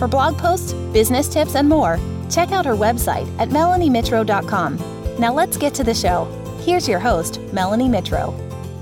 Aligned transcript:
For 0.00 0.08
blog 0.08 0.38
posts, 0.38 0.72
business 0.94 1.28
tips, 1.28 1.56
and 1.56 1.68
more, 1.68 1.98
check 2.30 2.52
out 2.52 2.64
her 2.64 2.72
website 2.72 3.28
at 3.38 3.50
melaniemitro.com. 3.50 4.78
Now 5.18 5.34
let's 5.34 5.58
get 5.58 5.74
to 5.74 5.84
the 5.84 5.92
show. 5.92 6.24
Here's 6.64 6.88
your 6.88 6.98
host, 6.98 7.38
Melanie 7.52 7.90
Mitro. 7.90 8.32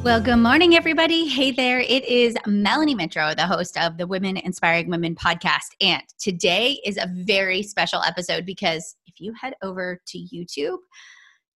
Well, 0.05 0.21
good 0.21 0.37
morning, 0.37 0.77
everybody. 0.77 1.27
Hey 1.27 1.51
there. 1.51 1.81
It 1.81 2.05
is 2.05 2.37
Melanie 2.47 2.95
Mitro, 2.95 3.35
the 3.35 3.49
host 3.49 3.77
of 3.77 3.97
the 3.97 4.07
Women 4.07 4.37
Inspiring 4.37 4.91
Women 4.91 5.17
podcast. 5.17 5.75
And 5.81 6.05
today 6.21 6.79
is 6.87 6.99
a 6.99 7.11
very 7.13 7.65
special 7.65 8.01
episode 8.05 8.47
because 8.47 8.95
if 9.09 9.15
you 9.19 9.33
head 9.33 9.55
over 9.61 10.01
to 10.07 10.19
YouTube, 10.19 10.79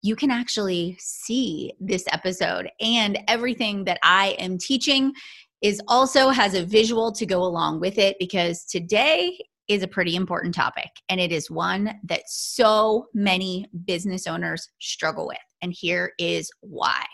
you 0.02 0.16
can 0.16 0.32
actually 0.32 0.96
see 0.98 1.72
this 1.78 2.02
episode 2.10 2.68
and 2.80 3.16
everything 3.28 3.84
that 3.84 4.00
I 4.02 4.30
am 4.40 4.58
teaching 4.58 5.12
is 5.60 5.80
also 5.86 6.30
has 6.30 6.54
a 6.54 6.66
visual 6.66 7.12
to 7.12 7.24
go 7.24 7.44
along 7.44 7.78
with 7.78 7.96
it 7.96 8.16
because 8.18 8.64
today 8.64 9.38
is 9.72 9.82
a 9.82 9.88
pretty 9.88 10.16
important 10.16 10.54
topic 10.54 10.90
and 11.08 11.20
it 11.20 11.32
is 11.32 11.50
one 11.50 11.98
that 12.04 12.22
so 12.26 13.06
many 13.14 13.66
business 13.84 14.26
owners 14.26 14.68
struggle 14.80 15.26
with 15.26 15.38
and 15.62 15.72
here 15.72 16.12
is 16.18 16.50
why 16.60 17.04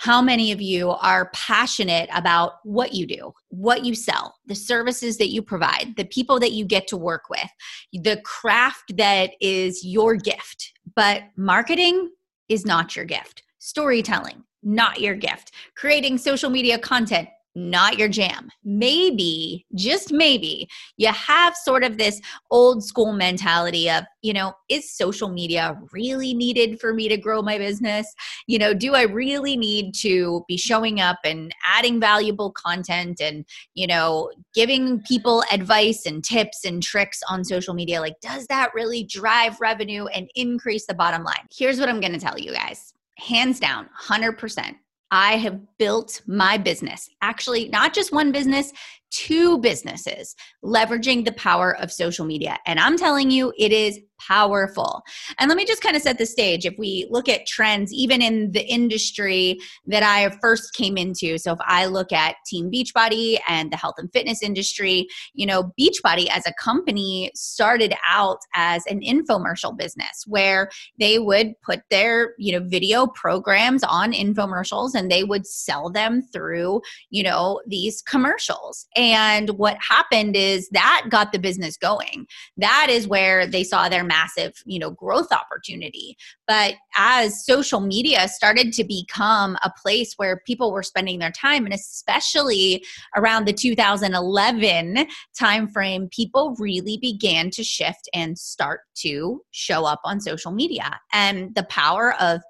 how 0.00 0.22
many 0.22 0.50
of 0.50 0.62
you 0.62 0.88
are 0.92 1.30
passionate 1.34 2.08
about 2.14 2.52
what 2.64 2.94
you 2.94 3.06
do, 3.06 3.34
what 3.50 3.84
you 3.84 3.94
sell, 3.94 4.34
the 4.46 4.54
services 4.54 5.18
that 5.18 5.28
you 5.28 5.42
provide, 5.42 5.92
the 5.98 6.06
people 6.06 6.40
that 6.40 6.52
you 6.52 6.64
get 6.64 6.86
to 6.86 6.96
work 6.96 7.24
with, 7.28 7.50
the 7.92 8.18
craft 8.24 8.96
that 8.96 9.32
is 9.42 9.84
your 9.84 10.16
gift? 10.16 10.72
But 10.96 11.24
marketing 11.36 12.12
is 12.48 12.64
not 12.64 12.96
your 12.96 13.04
gift. 13.04 13.42
Storytelling, 13.58 14.42
not 14.62 15.02
your 15.02 15.16
gift. 15.16 15.52
Creating 15.76 16.16
social 16.16 16.48
media 16.48 16.78
content, 16.78 17.28
not 17.54 17.98
your 17.98 18.08
jam. 18.08 18.48
Maybe, 18.64 19.66
just 19.74 20.12
maybe, 20.12 20.68
you 20.96 21.08
have 21.08 21.56
sort 21.56 21.84
of 21.84 21.98
this 21.98 22.20
old 22.50 22.84
school 22.84 23.12
mentality 23.12 23.90
of, 23.90 24.04
you 24.22 24.32
know, 24.32 24.52
is 24.68 24.94
social 24.96 25.28
media 25.28 25.78
really 25.92 26.34
needed 26.34 26.80
for 26.80 26.94
me 26.94 27.08
to 27.08 27.16
grow 27.16 27.42
my 27.42 27.58
business? 27.58 28.12
You 28.46 28.58
know, 28.58 28.74
do 28.74 28.94
I 28.94 29.02
really 29.02 29.56
need 29.56 29.94
to 29.96 30.44
be 30.46 30.56
showing 30.56 31.00
up 31.00 31.18
and 31.24 31.52
adding 31.66 32.00
valuable 32.00 32.52
content 32.52 33.20
and, 33.20 33.44
you 33.74 33.86
know, 33.86 34.30
giving 34.54 35.00
people 35.02 35.42
advice 35.52 36.06
and 36.06 36.22
tips 36.22 36.64
and 36.64 36.82
tricks 36.82 37.20
on 37.28 37.44
social 37.44 37.74
media? 37.74 38.00
Like, 38.00 38.20
does 38.20 38.46
that 38.46 38.72
really 38.74 39.04
drive 39.04 39.60
revenue 39.60 40.06
and 40.06 40.30
increase 40.34 40.86
the 40.86 40.94
bottom 40.94 41.24
line? 41.24 41.46
Here's 41.56 41.80
what 41.80 41.88
I'm 41.88 42.00
going 42.00 42.12
to 42.12 42.20
tell 42.20 42.38
you 42.38 42.52
guys 42.52 42.92
hands 43.18 43.60
down, 43.60 43.88
100%. 44.02 44.74
I 45.10 45.36
have 45.36 45.60
built 45.78 46.22
my 46.26 46.56
business, 46.56 47.08
actually, 47.20 47.68
not 47.68 47.92
just 47.94 48.12
one 48.12 48.32
business, 48.32 48.72
two 49.10 49.58
businesses, 49.58 50.34
leveraging 50.64 51.24
the 51.24 51.32
power 51.32 51.76
of 51.76 51.92
social 51.92 52.24
media. 52.24 52.58
And 52.66 52.78
I'm 52.78 52.96
telling 52.96 53.30
you, 53.30 53.52
it 53.58 53.72
is 53.72 53.98
powerful. 54.20 55.02
And 55.38 55.48
let 55.48 55.56
me 55.56 55.64
just 55.64 55.82
kind 55.82 55.96
of 55.96 56.02
set 56.02 56.18
the 56.18 56.26
stage. 56.26 56.66
If 56.66 56.74
we 56.78 57.06
look 57.10 57.28
at 57.28 57.46
trends, 57.46 57.92
even 57.92 58.22
in 58.22 58.52
the 58.52 58.64
industry 58.66 59.58
that 59.86 60.02
I 60.02 60.36
first 60.40 60.74
came 60.74 60.96
into, 60.96 61.38
so 61.38 61.52
if 61.52 61.58
I 61.62 61.86
look 61.86 62.12
at 62.12 62.36
Team 62.46 62.70
Beachbody 62.70 63.38
and 63.48 63.72
the 63.72 63.76
health 63.76 63.94
and 63.98 64.12
fitness 64.12 64.42
industry, 64.42 65.08
you 65.34 65.46
know, 65.46 65.72
Beachbody 65.80 66.28
as 66.28 66.46
a 66.46 66.52
company 66.54 67.30
started 67.34 67.94
out 68.08 68.38
as 68.54 68.84
an 68.86 69.00
infomercial 69.00 69.76
business 69.76 70.24
where 70.26 70.70
they 70.98 71.18
would 71.18 71.54
put 71.62 71.80
their, 71.90 72.34
you 72.38 72.52
know, 72.52 72.66
video 72.66 73.06
programs 73.06 73.82
on 73.84 74.12
infomercials 74.12 74.94
and 74.94 75.10
they 75.10 75.24
would 75.24 75.46
sell 75.46 75.90
them 75.90 76.22
through, 76.32 76.80
you 77.10 77.22
know, 77.22 77.60
these 77.66 78.02
commercials. 78.02 78.86
And 79.00 79.48
what 79.56 79.78
happened 79.80 80.36
is 80.36 80.68
that 80.72 81.06
got 81.08 81.32
the 81.32 81.38
business 81.38 81.78
going. 81.78 82.26
That 82.58 82.88
is 82.90 83.08
where 83.08 83.46
they 83.46 83.64
saw 83.64 83.88
their 83.88 84.04
massive, 84.04 84.62
you 84.66 84.78
know, 84.78 84.90
growth 84.90 85.32
opportunity. 85.32 86.18
But 86.46 86.74
as 86.94 87.46
social 87.46 87.80
media 87.80 88.28
started 88.28 88.74
to 88.74 88.84
become 88.84 89.56
a 89.64 89.72
place 89.82 90.12
where 90.18 90.42
people 90.46 90.70
were 90.70 90.82
spending 90.82 91.18
their 91.18 91.30
time 91.30 91.64
and 91.64 91.72
especially 91.72 92.84
around 93.16 93.46
the 93.46 93.54
2011 93.54 95.06
timeframe, 95.40 96.10
people 96.10 96.54
really 96.58 96.98
began 96.98 97.48
to 97.52 97.64
shift 97.64 98.06
and 98.12 98.38
start 98.38 98.80
to 98.96 99.40
show 99.50 99.86
up 99.86 100.02
on 100.04 100.20
social 100.20 100.52
media. 100.52 101.00
And 101.14 101.54
the 101.54 101.64
power 101.64 102.14
of 102.20 102.42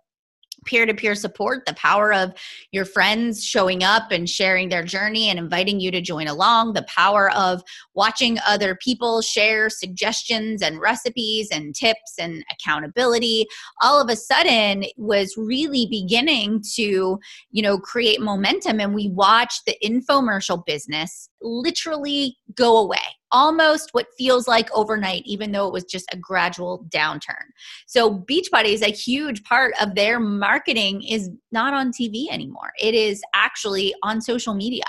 peer 0.66 0.86
to 0.86 0.94
peer 0.94 1.14
support, 1.14 1.64
the 1.66 1.74
power 1.74 2.12
of 2.12 2.32
your 2.72 2.84
friends 2.84 3.44
showing 3.44 3.82
up 3.82 4.10
and 4.10 4.28
sharing 4.28 4.68
their 4.68 4.84
journey 4.84 5.28
and 5.28 5.38
inviting 5.38 5.80
you 5.80 5.90
to 5.90 6.00
join 6.00 6.28
along, 6.28 6.74
the 6.74 6.86
power 6.88 7.30
of 7.32 7.62
watching 7.94 8.38
other 8.46 8.74
people 8.74 9.22
share 9.22 9.70
suggestions 9.70 10.62
and 10.62 10.80
recipes 10.80 11.48
and 11.50 11.74
tips 11.74 12.14
and 12.18 12.44
accountability, 12.52 13.46
all 13.80 14.00
of 14.00 14.10
a 14.10 14.16
sudden 14.16 14.84
was 14.96 15.34
really 15.36 15.86
beginning 15.90 16.62
to, 16.74 17.18
you 17.50 17.62
know, 17.62 17.78
create 17.78 18.20
momentum. 18.20 18.80
And 18.80 18.94
we 18.94 19.08
watched 19.08 19.64
the 19.64 19.76
infomercial 19.82 20.64
business 20.66 21.29
literally 21.42 22.36
go 22.54 22.78
away 22.78 22.98
almost 23.32 23.90
what 23.92 24.06
feels 24.18 24.48
like 24.48 24.68
overnight, 24.72 25.22
even 25.24 25.52
though 25.52 25.66
it 25.66 25.72
was 25.72 25.84
just 25.84 26.06
a 26.12 26.16
gradual 26.16 26.86
downturn. 26.88 27.44
So, 27.86 28.18
Beachbody 28.18 28.72
is 28.72 28.82
a 28.82 28.90
huge 28.90 29.42
part 29.44 29.74
of 29.80 29.94
their 29.94 30.18
marketing 30.18 31.02
is 31.02 31.30
not 31.52 31.74
on 31.74 31.92
TV 31.92 32.26
anymore. 32.30 32.72
It 32.80 32.94
is 32.94 33.22
actually 33.34 33.94
on 34.02 34.20
social 34.20 34.54
media. 34.54 34.84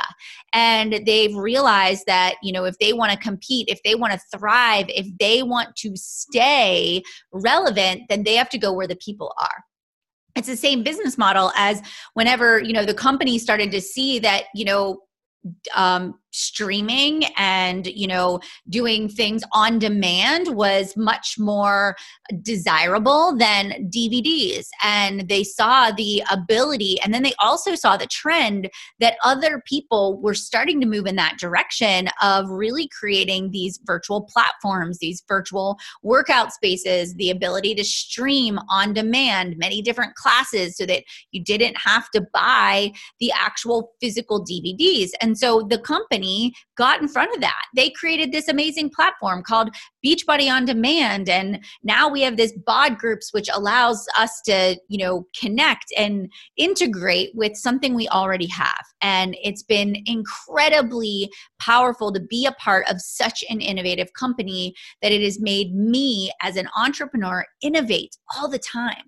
And 0.53 1.01
they've 1.05 1.35
realized 1.35 2.05
that, 2.07 2.35
you 2.41 2.51
know, 2.51 2.65
if 2.65 2.77
they 2.79 2.93
want 2.93 3.11
to 3.11 3.17
compete, 3.17 3.67
if 3.69 3.81
they 3.83 3.95
want 3.95 4.13
to 4.13 4.37
thrive, 4.37 4.85
if 4.89 5.07
they 5.19 5.43
want 5.43 5.75
to 5.77 5.95
stay 5.95 7.03
relevant, 7.31 8.03
then 8.09 8.23
they 8.23 8.35
have 8.35 8.49
to 8.49 8.57
go 8.57 8.73
where 8.73 8.87
the 8.87 8.95
people 8.95 9.33
are 9.39 9.63
it's 10.37 10.47
the 10.47 10.55
same 10.55 10.81
business 10.81 11.17
model 11.17 11.51
as 11.57 11.81
whenever 12.13 12.61
you 12.61 12.71
know 12.71 12.85
the 12.85 12.93
company 12.93 13.37
started 13.37 13.69
to 13.69 13.81
see 13.81 14.17
that 14.17 14.45
you 14.55 14.63
know 14.63 15.01
um, 15.75 16.15
streaming 16.31 17.25
and 17.37 17.87
you 17.87 18.07
know 18.07 18.39
doing 18.69 19.09
things 19.09 19.43
on 19.51 19.77
demand 19.77 20.55
was 20.55 20.95
much 20.95 21.35
more 21.37 21.95
desirable 22.41 23.35
than 23.37 23.89
DVDs 23.89 24.67
and 24.81 25.27
they 25.27 25.43
saw 25.43 25.91
the 25.91 26.23
ability 26.31 26.99
and 27.01 27.13
then 27.13 27.23
they 27.23 27.33
also 27.39 27.75
saw 27.75 27.97
the 27.97 28.07
trend 28.07 28.69
that 28.99 29.17
other 29.23 29.61
people 29.67 30.19
were 30.21 30.33
starting 30.33 30.79
to 30.79 30.87
move 30.87 31.05
in 31.05 31.17
that 31.17 31.37
direction 31.37 32.07
of 32.21 32.49
really 32.49 32.87
creating 32.87 33.51
these 33.51 33.79
virtual 33.83 34.21
platforms 34.21 34.99
these 34.99 35.23
virtual 35.27 35.77
workout 36.01 36.53
spaces 36.53 37.13
the 37.15 37.29
ability 37.29 37.75
to 37.75 37.83
stream 37.83 38.57
on 38.69 38.93
demand 38.93 39.57
many 39.57 39.81
different 39.81 40.15
classes 40.15 40.77
so 40.77 40.85
that 40.85 41.03
you 41.31 41.43
didn't 41.43 41.75
have 41.77 42.09
to 42.11 42.25
buy 42.33 42.91
the 43.19 43.31
actual 43.37 43.91
physical 43.99 44.45
DVDs 44.45 45.09
and 45.21 45.37
so 45.37 45.61
the 45.69 45.79
company 45.79 46.20
company 46.21 46.53
got 46.77 47.01
in 47.01 47.07
front 47.07 47.33
of 47.33 47.41
that. 47.41 47.63
They 47.75 47.89
created 47.91 48.31
this 48.31 48.47
amazing 48.47 48.89
platform 48.89 49.43
called 49.45 49.69
Beachbody 50.05 50.51
on 50.51 50.65
Demand. 50.65 51.29
And 51.29 51.63
now 51.83 52.09
we 52.09 52.21
have 52.21 52.37
this 52.37 52.53
BODgroups, 52.67 53.31
which 53.31 53.49
allows 53.53 54.05
us 54.17 54.41
to, 54.45 54.77
you 54.87 54.97
know, 54.97 55.25
connect 55.39 55.93
and 55.97 56.31
integrate 56.57 57.31
with 57.35 57.55
something 57.55 57.93
we 57.93 58.07
already 58.09 58.47
have. 58.47 58.83
And 59.01 59.35
it's 59.43 59.63
been 59.63 59.95
incredibly 60.05 61.29
powerful 61.59 62.11
to 62.13 62.19
be 62.19 62.45
a 62.45 62.51
part 62.53 62.85
of 62.89 63.01
such 63.01 63.43
an 63.49 63.61
innovative 63.61 64.13
company 64.17 64.73
that 65.01 65.11
it 65.11 65.21
has 65.21 65.39
made 65.39 65.75
me 65.75 66.31
as 66.41 66.55
an 66.55 66.67
entrepreneur 66.75 67.45
innovate 67.61 68.17
all 68.35 68.49
the 68.49 68.59
time. 68.59 69.03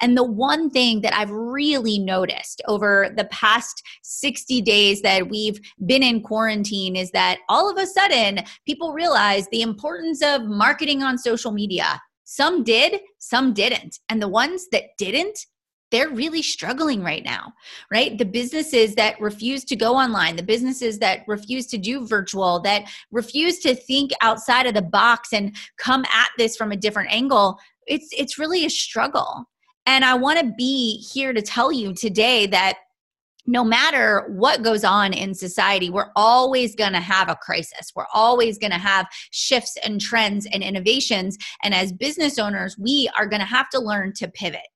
And 0.00 0.16
the 0.16 0.24
one 0.24 0.70
thing 0.70 1.00
that 1.02 1.14
I've 1.14 1.30
really 1.30 1.98
noticed 1.98 2.62
over 2.66 3.12
the 3.16 3.24
past 3.26 3.82
60 4.02 4.60
days 4.62 5.02
that 5.02 5.28
we've 5.28 5.60
been 5.86 6.02
in 6.02 6.22
quarantine 6.22 6.96
is 6.96 7.10
that 7.12 7.38
all 7.48 7.70
of 7.70 7.76
a 7.76 7.86
sudden 7.86 8.40
people 8.66 8.92
realize 8.92 9.46
the 9.48 9.62
importance 9.62 10.22
of 10.22 10.42
marketing 10.44 11.02
on 11.02 11.18
social 11.18 11.52
media. 11.52 12.00
Some 12.24 12.62
did, 12.62 13.00
some 13.18 13.52
didn't. 13.52 13.98
And 14.08 14.22
the 14.22 14.28
ones 14.28 14.66
that 14.72 14.84
didn't 14.98 15.38
they're 15.90 16.08
really 16.08 16.42
struggling 16.42 17.02
right 17.02 17.24
now, 17.24 17.52
right? 17.90 18.16
The 18.16 18.24
businesses 18.24 18.94
that 18.94 19.20
refuse 19.20 19.64
to 19.64 19.76
go 19.76 19.94
online, 19.94 20.36
the 20.36 20.42
businesses 20.42 20.98
that 21.00 21.22
refuse 21.26 21.66
to 21.68 21.78
do 21.78 22.06
virtual, 22.06 22.60
that 22.60 22.84
refuse 23.10 23.58
to 23.60 23.74
think 23.74 24.12
outside 24.20 24.66
of 24.66 24.74
the 24.74 24.82
box 24.82 25.32
and 25.32 25.54
come 25.78 26.04
at 26.04 26.28
this 26.38 26.56
from 26.56 26.72
a 26.72 26.76
different 26.76 27.12
angle, 27.12 27.58
it's 27.86 28.08
it's 28.16 28.38
really 28.38 28.64
a 28.64 28.70
struggle. 28.70 29.46
And 29.86 30.04
I 30.04 30.14
want 30.14 30.38
to 30.40 30.52
be 30.56 30.98
here 30.98 31.32
to 31.32 31.42
tell 31.42 31.72
you 31.72 31.94
today 31.94 32.46
that 32.46 32.78
no 33.46 33.64
matter 33.64 34.26
what 34.28 34.62
goes 34.62 34.84
on 34.84 35.12
in 35.12 35.34
society, 35.34 35.90
we're 35.90 36.12
always 36.14 36.76
going 36.76 36.92
to 36.92 37.00
have 37.00 37.28
a 37.28 37.36
crisis. 37.36 37.90
We're 37.96 38.06
always 38.14 38.58
going 38.58 38.70
to 38.70 38.78
have 38.78 39.06
shifts 39.30 39.76
and 39.82 40.00
trends 40.00 40.46
and 40.52 40.62
innovations. 40.62 41.36
And 41.64 41.74
as 41.74 41.92
business 41.92 42.38
owners, 42.38 42.76
we 42.78 43.10
are 43.18 43.26
going 43.26 43.40
to 43.40 43.46
have 43.46 43.68
to 43.70 43.80
learn 43.80 44.12
to 44.16 44.28
pivot 44.28 44.68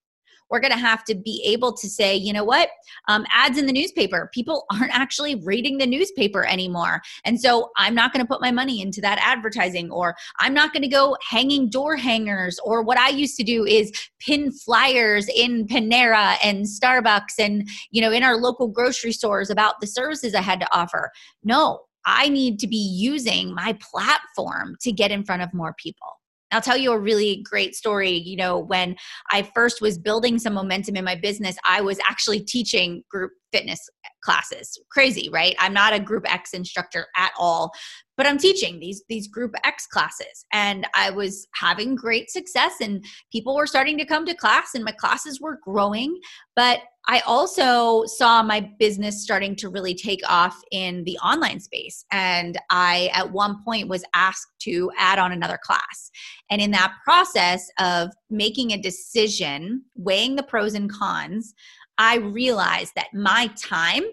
we're 0.55 0.61
going 0.61 0.71
to 0.71 0.79
have 0.79 1.03
to 1.03 1.17
be 1.17 1.43
able 1.45 1.73
to 1.73 1.89
say, 1.89 2.15
you 2.15 2.33
know 2.33 2.45
what, 2.45 2.69
um, 3.09 3.27
ads 3.33 3.59
in 3.59 3.67
the 3.67 3.73
newspaper, 3.73 4.31
people 4.33 4.67
aren't 4.73 4.95
actually 4.95 5.35
reading 5.35 5.79
the 5.79 5.87
newspaper 5.87 6.47
anymore. 6.47 7.03
And 7.25 7.41
so 7.41 7.73
I'm 7.77 7.93
not 7.93 8.13
going 8.13 8.25
to 8.25 8.29
put 8.29 8.41
my 8.41 8.53
money 8.53 8.81
into 8.81 9.01
that 9.01 9.19
advertising, 9.21 9.91
or 9.91 10.15
I'm 10.39 10.55
not 10.55 10.73
going 10.73 10.83
to 10.83 10.89
go 10.89 11.17
hanging 11.29 11.69
door 11.69 11.97
hangers, 11.97 12.61
or 12.65 12.85
what 12.85 12.99
I 12.99 13.09
used 13.09 13.37
to 13.39 13.43
do 13.43 13.67
is 13.67 13.91
pin 14.21 14.53
flyers 14.53 15.29
in 15.29 15.67
Panera 15.67 16.37
and 16.45 16.65
Starbucks 16.67 17.41
and, 17.41 17.69
you 17.91 18.01
know, 18.01 18.13
in 18.13 18.23
our 18.23 18.37
local 18.37 18.69
grocery 18.69 19.11
stores 19.11 19.51
about 19.51 19.81
the 19.81 19.89
services 19.89 20.37
I 20.37 20.41
had 20.41 20.61
to 20.61 20.69
offer. 20.73 21.11
No, 21.43 21.81
I 22.07 22.29
need 22.29 22.61
to 22.61 22.69
be 22.69 22.77
using 22.77 23.53
my 23.53 23.77
platform 23.81 24.77
to 24.83 24.93
get 24.93 25.11
in 25.11 25.25
front 25.25 25.43
of 25.43 25.53
more 25.53 25.75
people. 25.83 26.21
I'll 26.55 26.61
tell 26.61 26.77
you 26.77 26.93
a 26.93 26.99
really 26.99 27.43
great 27.43 27.75
story. 27.75 28.13
You 28.13 28.37
know, 28.37 28.59
when 28.59 28.95
I 29.33 29.43
first 29.55 29.81
was 29.81 29.99
building 29.99 30.39
some 30.39 30.55
momentum 30.55 30.95
in 30.95 31.05
my 31.05 31.17
business, 31.17 31.57
I 31.69 31.81
was 31.81 31.99
actually 32.09 32.41
teaching 32.41 33.03
group 33.11 33.33
fitness 33.55 33.89
classes. 34.25 34.81
Crazy, 34.91 35.29
right? 35.33 35.55
I'm 35.61 35.73
not 35.73 35.93
a 35.93 36.01
group 36.01 36.25
X 36.33 36.55
instructor 36.55 37.07
at 37.17 37.31
all, 37.39 37.71
but 38.17 38.27
I'm 38.27 38.39
teaching 38.39 38.81
these 38.81 39.05
these 39.09 39.29
group 39.29 39.55
X 39.65 39.87
classes 39.87 40.45
and 40.53 40.89
I 40.95 41.11
was 41.11 41.47
having 41.55 41.95
great 41.95 42.31
success 42.31 42.75
and 42.81 43.05
people 43.31 43.55
were 43.55 43.67
starting 43.67 43.97
to 43.99 44.05
come 44.05 44.27
to 44.27 44.35
class 44.35 44.71
and 44.75 44.85
my 44.85 44.93
classes 44.93 45.41
were 45.41 45.61
growing, 45.65 46.19
but 46.57 46.81
I 47.07 47.21
also 47.21 48.05
saw 48.07 48.43
my 48.43 48.71
business 48.79 49.23
starting 49.23 49.57
to 49.57 49.69
really 49.69 49.95
take 49.95 50.23
off 50.27 50.59
in 50.71 51.05
the 51.05 51.19
online 51.19 51.61
space. 51.61 52.07
And 52.11 52.57
I, 52.71 53.11
at 53.13 53.31
one 53.31 53.63
point, 53.63 53.89
was 53.89 54.05
asked 54.15 54.49
to 54.63 54.91
add 54.99 55.19
on 55.19 55.31
another 55.31 55.59
class. 55.63 56.11
And 56.51 56.63
in 56.63 56.71
that 56.71 56.95
process 57.05 57.69
of 57.79 58.11
making 58.31 58.73
a 58.73 58.81
decision, 58.81 59.85
weighing 59.95 60.37
the 60.37 60.43
pros 60.43 60.73
and 60.73 60.91
cons, 60.91 61.53
I 61.99 62.17
realized 62.17 62.93
that 62.97 63.15
my 63.15 63.51
time 63.57 64.05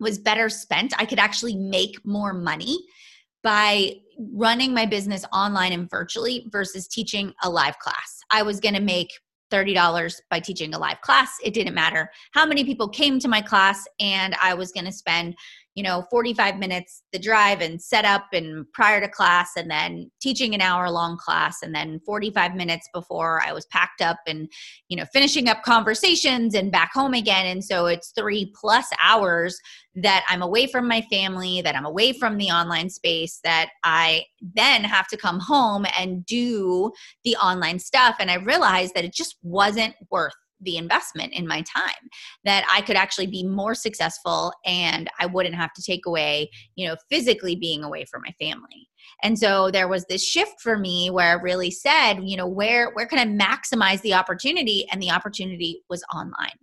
was 0.00 0.18
better 0.18 0.48
spent. 0.48 0.94
I 0.98 1.04
could 1.04 1.18
actually 1.18 1.56
make 1.56 2.04
more 2.04 2.32
money 2.32 2.78
by 3.42 3.94
running 4.32 4.74
my 4.74 4.84
business 4.84 5.24
online 5.32 5.72
and 5.72 5.88
virtually 5.88 6.46
versus 6.50 6.88
teaching 6.88 7.32
a 7.42 7.50
live 7.50 7.78
class. 7.78 8.20
I 8.30 8.42
was 8.42 8.60
going 8.60 8.74
to 8.74 8.80
make 8.80 9.10
$30 9.50 10.20
by 10.30 10.40
teaching 10.40 10.74
a 10.74 10.78
live 10.78 11.00
class. 11.00 11.36
It 11.42 11.54
didn't 11.54 11.74
matter 11.74 12.10
how 12.32 12.44
many 12.44 12.64
people 12.64 12.88
came 12.88 13.18
to 13.20 13.28
my 13.28 13.40
class, 13.40 13.86
and 14.00 14.34
I 14.42 14.54
was 14.54 14.72
going 14.72 14.84
to 14.84 14.92
spend, 14.92 15.36
you 15.78 15.84
know 15.84 16.04
45 16.10 16.58
minutes 16.58 17.04
the 17.12 17.20
drive 17.20 17.60
and 17.60 17.80
set 17.80 18.04
up 18.04 18.26
and 18.32 18.66
prior 18.72 19.00
to 19.00 19.08
class 19.08 19.52
and 19.56 19.70
then 19.70 20.10
teaching 20.20 20.52
an 20.52 20.60
hour 20.60 20.90
long 20.90 21.16
class 21.16 21.62
and 21.62 21.72
then 21.72 22.00
45 22.04 22.56
minutes 22.56 22.88
before 22.92 23.40
i 23.46 23.52
was 23.52 23.64
packed 23.66 24.02
up 24.02 24.18
and 24.26 24.50
you 24.88 24.96
know 24.96 25.04
finishing 25.12 25.48
up 25.48 25.62
conversations 25.62 26.54
and 26.54 26.72
back 26.72 26.92
home 26.92 27.14
again. 27.14 27.46
And 27.46 27.64
so 27.64 27.86
it's 27.86 28.12
3 28.16 28.52
plus 28.58 28.86
hours 29.02 29.58
that 29.94 30.24
i'm 30.28 30.42
away 30.42 30.66
from 30.66 30.88
my 30.88 31.00
family 31.10 31.62
that 31.62 31.76
i'm 31.76 31.84
away 31.84 32.12
from 32.12 32.36
the 32.36 32.50
online 32.50 32.90
space 32.90 33.40
that 33.44 33.70
i 33.84 34.24
then 34.54 34.84
have 34.84 35.08
to 35.08 35.16
come 35.16 35.40
home 35.40 35.86
and 35.98 36.24
do 36.26 36.90
the 37.24 37.36
online 37.36 37.78
stuff. 37.78 38.16
And 38.20 38.30
i 38.30 38.34
realized 38.34 38.94
that 38.94 39.04
it 39.04 39.12
just 39.12 39.36
wasn't 39.42 39.94
worth 40.10 40.34
the 40.60 40.76
investment 40.76 41.32
in 41.32 41.46
my 41.46 41.62
time 41.62 42.08
that 42.44 42.64
i 42.70 42.80
could 42.82 42.96
actually 42.96 43.26
be 43.26 43.44
more 43.44 43.74
successful 43.74 44.52
and 44.64 45.08
i 45.20 45.26
wouldn't 45.26 45.54
have 45.54 45.72
to 45.72 45.82
take 45.82 46.06
away 46.06 46.48
you 46.76 46.86
know 46.86 46.96
physically 47.10 47.56
being 47.56 47.84
away 47.84 48.04
from 48.04 48.22
my 48.24 48.32
family. 48.38 48.88
And 49.22 49.38
so 49.38 49.70
there 49.70 49.88
was 49.88 50.04
this 50.06 50.24
shift 50.24 50.60
for 50.60 50.78
me 50.78 51.10
where 51.10 51.30
i 51.38 51.42
really 51.42 51.70
said 51.70 52.20
you 52.22 52.36
know 52.36 52.46
where 52.46 52.90
where 52.92 53.06
can 53.06 53.18
i 53.18 53.46
maximize 53.46 54.00
the 54.02 54.14
opportunity? 54.14 54.86
And 54.90 55.02
the 55.02 55.10
opportunity 55.10 55.82
was 55.88 56.04
online. 56.14 56.58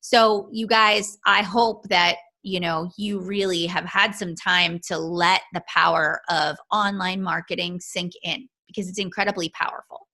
So 0.00 0.48
you 0.52 0.66
guys 0.66 1.18
i 1.26 1.42
hope 1.42 1.88
that 1.88 2.16
you 2.42 2.60
know 2.60 2.90
you 2.96 3.20
really 3.20 3.66
have 3.66 3.84
had 3.84 4.14
some 4.14 4.34
time 4.34 4.80
to 4.88 4.98
let 4.98 5.42
the 5.52 5.62
power 5.66 6.20
of 6.28 6.56
online 6.72 7.22
marketing 7.22 7.80
sink 7.80 8.12
in 8.22 8.48
because 8.66 8.88
it's 8.88 8.98
incredibly 8.98 9.48
powerful 9.50 10.07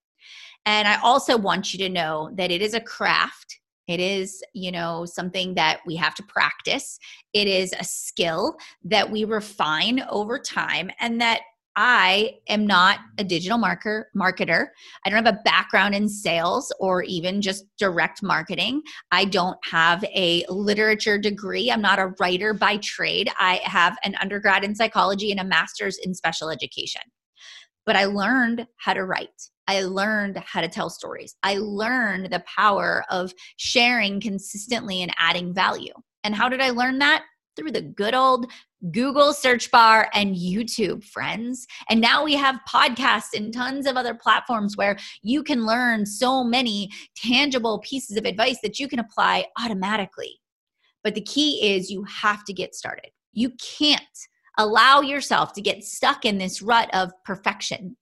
and 0.65 0.87
I 0.87 0.99
also 1.01 1.37
want 1.37 1.73
you 1.73 1.79
to 1.79 1.89
know 1.89 2.31
that 2.33 2.51
it 2.51 2.61
is 2.61 2.73
a 2.73 2.81
craft. 2.81 3.59
It 3.87 3.99
is, 3.99 4.43
you 4.53 4.71
know, 4.71 5.05
something 5.05 5.53
that 5.55 5.81
we 5.85 5.95
have 5.95 6.15
to 6.15 6.23
practice. 6.23 6.97
It 7.33 7.47
is 7.47 7.73
a 7.79 7.83
skill 7.83 8.57
that 8.83 9.11
we 9.11 9.25
refine 9.25 10.03
over 10.09 10.39
time 10.39 10.89
and 10.99 11.21
that 11.21 11.41
I 11.77 12.35
am 12.47 12.65
not 12.65 12.99
a 13.17 13.23
digital 13.23 13.57
marker 13.57 14.09
marketer. 14.15 14.67
I 15.05 15.09
don't 15.09 15.25
have 15.25 15.35
a 15.35 15.41
background 15.43 15.93
in 15.93 16.07
sales 16.07 16.73
or 16.79 17.03
even 17.03 17.41
just 17.41 17.65
direct 17.77 18.23
marketing. 18.23 18.81
I 19.11 19.25
don't 19.25 19.57
have 19.69 20.03
a 20.05 20.45
literature 20.47 21.17
degree. 21.17 21.69
I'm 21.69 21.81
not 21.81 21.99
a 21.99 22.13
writer 22.19 22.53
by 22.53 22.77
trade. 22.77 23.29
I 23.37 23.59
have 23.65 23.97
an 24.05 24.15
undergrad 24.21 24.63
in 24.63 24.73
psychology 24.73 25.31
and 25.31 25.39
a 25.39 25.43
master's 25.43 25.97
in 25.97 26.13
special 26.13 26.49
education. 26.49 27.01
But 27.85 27.95
I 27.95 28.05
learned 28.05 28.67
how 28.77 28.93
to 28.93 29.05
write. 29.05 29.49
I 29.67 29.81
learned 29.81 30.37
how 30.45 30.61
to 30.61 30.67
tell 30.67 30.89
stories. 30.89 31.35
I 31.43 31.57
learned 31.57 32.31
the 32.31 32.43
power 32.45 33.03
of 33.09 33.33
sharing 33.57 34.19
consistently 34.19 35.01
and 35.01 35.13
adding 35.17 35.53
value. 35.53 35.93
And 36.23 36.35
how 36.35 36.49
did 36.49 36.61
I 36.61 36.71
learn 36.71 36.99
that? 36.99 37.23
Through 37.55 37.71
the 37.71 37.81
good 37.81 38.13
old 38.13 38.51
Google 38.91 39.33
search 39.33 39.71
bar 39.71 40.09
and 40.13 40.35
YouTube, 40.35 41.03
friends. 41.03 41.65
And 41.89 42.01
now 42.01 42.23
we 42.23 42.33
have 42.35 42.59
podcasts 42.69 43.33
and 43.35 43.53
tons 43.53 43.87
of 43.87 43.95
other 43.95 44.13
platforms 44.13 44.75
where 44.75 44.97
you 45.21 45.41
can 45.41 45.65
learn 45.65 46.05
so 46.05 46.43
many 46.43 46.89
tangible 47.15 47.79
pieces 47.79 48.17
of 48.17 48.25
advice 48.25 48.59
that 48.61 48.79
you 48.79 48.87
can 48.87 48.99
apply 48.99 49.45
automatically. 49.59 50.39
But 51.03 51.15
the 51.15 51.21
key 51.21 51.75
is 51.75 51.89
you 51.89 52.03
have 52.03 52.43
to 52.45 52.53
get 52.53 52.75
started. 52.75 53.11
You 53.31 53.51
can't 53.51 54.01
allow 54.57 55.01
yourself 55.01 55.53
to 55.53 55.61
get 55.61 55.83
stuck 55.83 56.25
in 56.25 56.37
this 56.37 56.61
rut 56.61 56.89
of 56.93 57.11
perfection 57.23 57.97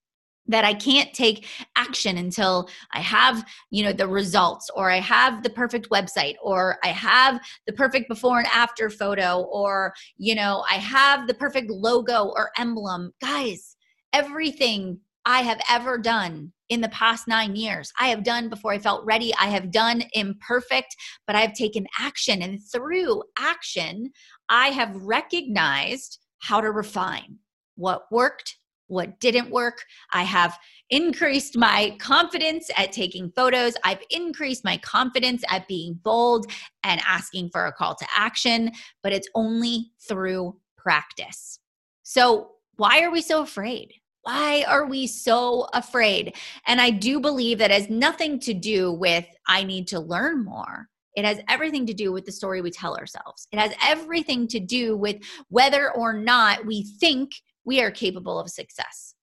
that 0.47 0.65
I 0.65 0.73
can't 0.73 1.13
take 1.13 1.47
action 1.77 2.17
until 2.17 2.69
I 2.91 2.99
have, 2.99 3.45
you 3.69 3.83
know, 3.83 3.93
the 3.93 4.07
results 4.07 4.69
or 4.75 4.91
I 4.91 4.99
have 4.99 5.41
the 5.41 5.49
perfect 5.49 5.89
website 5.89 6.35
or 6.43 6.79
I 6.83 6.89
have 6.89 7.39
the 7.65 7.73
perfect 7.73 8.09
before 8.09 8.39
and 8.39 8.47
after 8.47 8.89
photo 8.89 9.43
or, 9.43 9.93
you 10.17 10.35
know, 10.35 10.65
I 10.69 10.75
have 10.75 11.27
the 11.27 11.33
perfect 11.33 11.69
logo 11.69 12.25
or 12.35 12.51
emblem. 12.57 13.13
Guys, 13.21 13.77
everything 14.11 14.99
I 15.25 15.43
have 15.43 15.61
ever 15.69 15.97
done 15.97 16.51
in 16.67 16.81
the 16.81 16.89
past 16.89 17.25
9 17.27 17.55
years, 17.55 17.93
I 17.97 18.07
have 18.07 18.25
done 18.25 18.49
before 18.49 18.73
I 18.73 18.79
felt 18.79 19.05
ready. 19.05 19.33
I 19.35 19.45
have 19.45 19.71
done 19.71 20.03
imperfect, 20.11 20.93
but 21.25 21.37
I've 21.37 21.53
taken 21.53 21.87
action 21.97 22.41
and 22.41 22.59
through 22.73 23.23
action, 23.39 24.11
I 24.49 24.67
have 24.67 24.93
recognized 24.95 26.19
how 26.43 26.61
to 26.61 26.71
refine 26.71 27.37
what 27.75 28.03
worked 28.11 28.57
what 28.87 29.19
didn't 29.19 29.49
work. 29.49 29.83
I 30.13 30.23
have 30.23 30.57
increased 30.89 31.57
my 31.57 31.95
confidence 31.99 32.69
at 32.77 32.91
taking 32.91 33.31
photos. 33.35 33.73
I've 33.83 34.03
increased 34.09 34.63
my 34.63 34.77
confidence 34.77 35.43
at 35.49 35.67
being 35.67 35.99
bold 36.03 36.45
and 36.83 37.01
asking 37.05 37.49
for 37.49 37.65
a 37.65 37.73
call 37.73 37.95
to 37.95 38.07
action, 38.15 38.71
but 39.01 39.13
it's 39.13 39.29
only 39.35 39.91
through 40.07 40.57
practice. 40.77 41.59
So, 42.03 42.51
why 42.75 43.01
are 43.01 43.11
we 43.11 43.21
so 43.21 43.41
afraid? 43.41 43.93
Why 44.23 44.63
are 44.67 44.85
we 44.85 45.05
so 45.07 45.67
afraid? 45.73 46.35
And 46.65 46.79
I 46.79 46.89
do 46.89 47.19
believe 47.19 47.59
that 47.59 47.71
has 47.71 47.89
nothing 47.89 48.39
to 48.41 48.53
do 48.53 48.91
with 48.91 49.25
I 49.47 49.63
need 49.63 49.87
to 49.89 49.99
learn 49.99 50.43
more. 50.45 50.89
It 51.15 51.25
has 51.25 51.39
everything 51.47 51.85
to 51.85 51.93
do 51.93 52.11
with 52.11 52.25
the 52.25 52.31
story 52.31 52.61
we 52.61 52.71
tell 52.71 52.95
ourselves. 52.95 53.47
It 53.51 53.59
has 53.59 53.73
everything 53.83 54.47
to 54.49 54.59
do 54.59 54.97
with 54.97 55.17
whether 55.49 55.91
or 55.91 56.13
not 56.13 56.65
we 56.65 56.83
think 56.99 57.31
we 57.65 57.81
are 57.81 57.91
capable 57.91 58.39
of 58.39 58.49
success. 58.49 59.15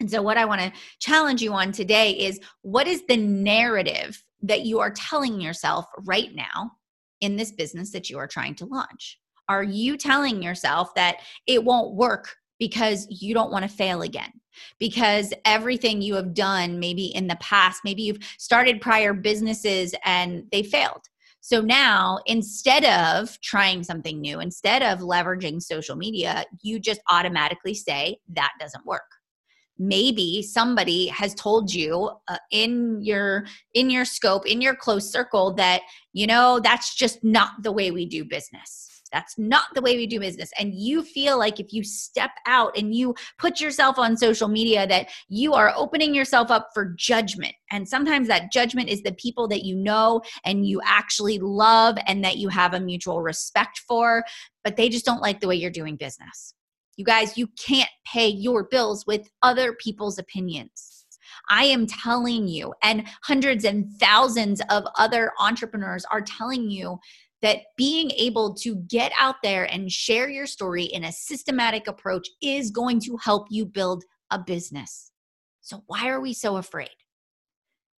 And 0.00 0.10
so, 0.10 0.22
what 0.22 0.38
I 0.38 0.44
want 0.44 0.60
to 0.60 0.72
challenge 1.00 1.42
you 1.42 1.52
on 1.52 1.72
today 1.72 2.12
is 2.12 2.40
what 2.62 2.86
is 2.86 3.02
the 3.06 3.16
narrative 3.16 4.22
that 4.42 4.64
you 4.64 4.78
are 4.78 4.92
telling 4.92 5.40
yourself 5.40 5.86
right 6.04 6.34
now 6.34 6.72
in 7.20 7.36
this 7.36 7.52
business 7.52 7.90
that 7.92 8.08
you 8.08 8.18
are 8.18 8.28
trying 8.28 8.54
to 8.56 8.66
launch? 8.66 9.18
Are 9.48 9.64
you 9.64 9.96
telling 9.96 10.42
yourself 10.42 10.94
that 10.94 11.16
it 11.46 11.64
won't 11.64 11.94
work 11.94 12.36
because 12.58 13.06
you 13.08 13.34
don't 13.34 13.50
want 13.50 13.62
to 13.62 13.68
fail 13.68 14.02
again. 14.02 14.32
Because 14.78 15.32
everything 15.44 16.02
you 16.02 16.14
have 16.16 16.34
done, 16.34 16.80
maybe 16.80 17.06
in 17.06 17.28
the 17.28 17.36
past, 17.36 17.82
maybe 17.84 18.02
you've 18.02 18.18
started 18.38 18.80
prior 18.80 19.14
businesses 19.14 19.94
and 20.04 20.44
they 20.50 20.62
failed. 20.62 21.02
So 21.48 21.62
now, 21.62 22.18
instead 22.26 22.84
of 22.84 23.40
trying 23.40 23.82
something 23.82 24.20
new, 24.20 24.38
instead 24.38 24.82
of 24.82 24.98
leveraging 24.98 25.62
social 25.62 25.96
media, 25.96 26.44
you 26.60 26.78
just 26.78 27.00
automatically 27.08 27.72
say, 27.72 28.18
that 28.34 28.50
doesn't 28.60 28.84
work. 28.84 29.10
Maybe 29.78 30.42
somebody 30.42 31.06
has 31.06 31.34
told 31.34 31.72
you 31.72 32.10
uh, 32.28 32.36
in 32.50 33.00
your 33.00 33.46
in 33.72 33.88
your 33.88 34.04
scope 34.04 34.44
in 34.44 34.60
your 34.60 34.74
close 34.74 35.10
circle 35.10 35.54
that 35.54 35.80
you 36.12 36.26
know 36.26 36.60
that's 36.62 36.94
just 36.94 37.24
not 37.24 37.62
the 37.62 37.72
way 37.72 37.92
we 37.92 38.04
do 38.04 38.26
business 38.26 38.97
that's 39.12 39.38
not 39.38 39.64
the 39.74 39.82
way 39.82 39.96
we 39.96 40.06
do 40.06 40.20
business. 40.20 40.50
And 40.58 40.74
you 40.74 41.02
feel 41.02 41.38
like 41.38 41.60
if 41.60 41.72
you 41.72 41.82
step 41.84 42.30
out 42.46 42.76
and 42.76 42.94
you 42.94 43.14
put 43.38 43.60
yourself 43.60 43.98
on 43.98 44.16
social 44.16 44.48
media 44.48 44.86
that 44.86 45.08
you 45.28 45.54
are 45.54 45.72
opening 45.76 46.14
yourself 46.14 46.50
up 46.50 46.68
for 46.74 46.94
judgment. 46.96 47.54
And 47.70 47.88
sometimes 47.88 48.28
that 48.28 48.52
judgment 48.52 48.88
is 48.88 49.02
the 49.02 49.12
people 49.12 49.48
that 49.48 49.64
you 49.64 49.76
know 49.76 50.22
and 50.44 50.66
you 50.66 50.80
actually 50.84 51.38
love 51.38 51.96
and 52.06 52.24
that 52.24 52.38
you 52.38 52.48
have 52.48 52.74
a 52.74 52.80
mutual 52.80 53.22
respect 53.22 53.82
for 53.86 54.24
but 54.64 54.76
they 54.76 54.90
just 54.90 55.06
don't 55.06 55.22
like 55.22 55.40
the 55.40 55.48
way 55.48 55.56
you're 55.56 55.70
doing 55.70 55.96
business. 55.96 56.52
You 56.96 57.04
guys, 57.04 57.38
you 57.38 57.48
can't 57.64 57.88
pay 58.06 58.28
your 58.28 58.64
bills 58.64 59.06
with 59.06 59.28
other 59.42 59.72
people's 59.72 60.18
opinions. 60.18 61.06
I 61.48 61.64
am 61.64 61.86
telling 61.86 62.48
you, 62.48 62.74
and 62.82 63.04
hundreds 63.22 63.64
and 63.64 63.90
thousands 63.98 64.60
of 64.68 64.84
other 64.98 65.32
entrepreneurs 65.40 66.04
are 66.12 66.20
telling 66.20 66.70
you 66.70 66.98
that 67.42 67.60
being 67.76 68.10
able 68.12 68.54
to 68.54 68.76
get 68.88 69.12
out 69.18 69.36
there 69.42 69.64
and 69.64 69.90
share 69.90 70.28
your 70.28 70.46
story 70.46 70.84
in 70.84 71.04
a 71.04 71.12
systematic 71.12 71.86
approach 71.86 72.28
is 72.42 72.70
going 72.70 73.00
to 73.00 73.16
help 73.16 73.46
you 73.50 73.64
build 73.64 74.04
a 74.30 74.38
business. 74.38 75.12
So, 75.60 75.82
why 75.86 76.08
are 76.08 76.20
we 76.20 76.32
so 76.32 76.56
afraid? 76.56 76.88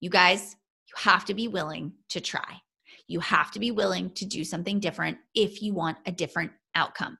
You 0.00 0.10
guys, 0.10 0.56
you 0.88 0.94
have 0.96 1.24
to 1.26 1.34
be 1.34 1.48
willing 1.48 1.92
to 2.10 2.20
try. 2.20 2.60
You 3.06 3.20
have 3.20 3.50
to 3.52 3.58
be 3.58 3.70
willing 3.70 4.10
to 4.14 4.24
do 4.24 4.44
something 4.44 4.80
different 4.80 5.18
if 5.34 5.62
you 5.62 5.74
want 5.74 5.98
a 6.06 6.12
different 6.12 6.52
outcome. 6.74 7.18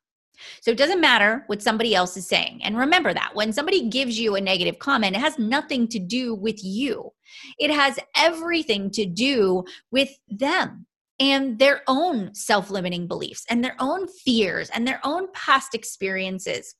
So 0.63 0.71
it 0.71 0.79
doesn't 0.79 1.01
matter 1.01 1.45
what 1.49 1.63
somebody 1.63 1.95
else 1.95 2.17
is 2.17 2.27
saying. 2.27 2.61
And 2.63 2.77
remember 2.77 3.13
that 3.13 3.33
when 3.35 3.53
somebody 3.53 3.89
gives 3.89 4.19
you 4.19 4.37
a 4.37 4.41
negative 4.41 4.79
comment, 4.79 5.15
it 5.15 5.21
has 5.21 5.39
nothing 5.39 5.87
to 5.89 5.99
do 5.99 6.35
with 6.35 6.65
you, 6.65 7.11
it 7.59 7.71
has 7.71 7.99
everything 8.17 8.91
to 8.93 9.05
do 9.05 9.65
with 9.91 10.11
them 10.29 10.87
and 11.21 11.59
their 11.59 11.83
own 11.87 12.35
self 12.35 12.71
limiting 12.71 13.07
beliefs 13.07 13.45
and 13.49 13.63
their 13.63 13.77
own 13.79 14.09
fears 14.09 14.71
and 14.71 14.89
their 14.89 15.01
own 15.05 15.31
past 15.33 15.75
experiences 15.75 16.75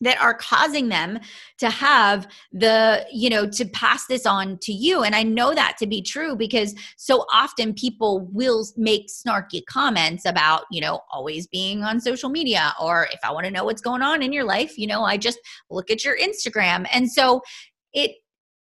that 0.00 0.20
are 0.20 0.34
causing 0.34 0.88
them 0.88 1.18
to 1.58 1.70
have 1.70 2.26
the 2.52 3.06
you 3.12 3.30
know 3.30 3.48
to 3.48 3.64
pass 3.66 4.06
this 4.06 4.26
on 4.26 4.58
to 4.58 4.72
you. 4.72 5.02
And 5.02 5.14
i 5.14 5.22
know 5.22 5.54
that 5.54 5.76
to 5.78 5.86
be 5.86 6.02
true 6.02 6.34
because 6.34 6.74
so 6.96 7.24
often 7.32 7.74
people 7.74 8.28
will 8.32 8.66
make 8.76 9.08
snarky 9.08 9.64
comments 9.66 10.24
about 10.24 10.64
you 10.70 10.80
know 10.80 11.00
always 11.12 11.46
being 11.46 11.84
on 11.84 12.00
social 12.00 12.28
media 12.28 12.74
or 12.80 13.08
if 13.12 13.20
i 13.22 13.30
want 13.30 13.44
to 13.44 13.50
know 13.50 13.64
what's 13.64 13.80
going 13.80 14.02
on 14.02 14.22
in 14.22 14.32
your 14.32 14.44
life 14.44 14.76
you 14.76 14.86
know 14.86 15.04
i 15.04 15.16
just 15.16 15.38
look 15.70 15.90
at 15.90 16.04
your 16.04 16.16
instagram. 16.18 16.86
And 16.92 17.10
so 17.10 17.42
it 17.92 18.12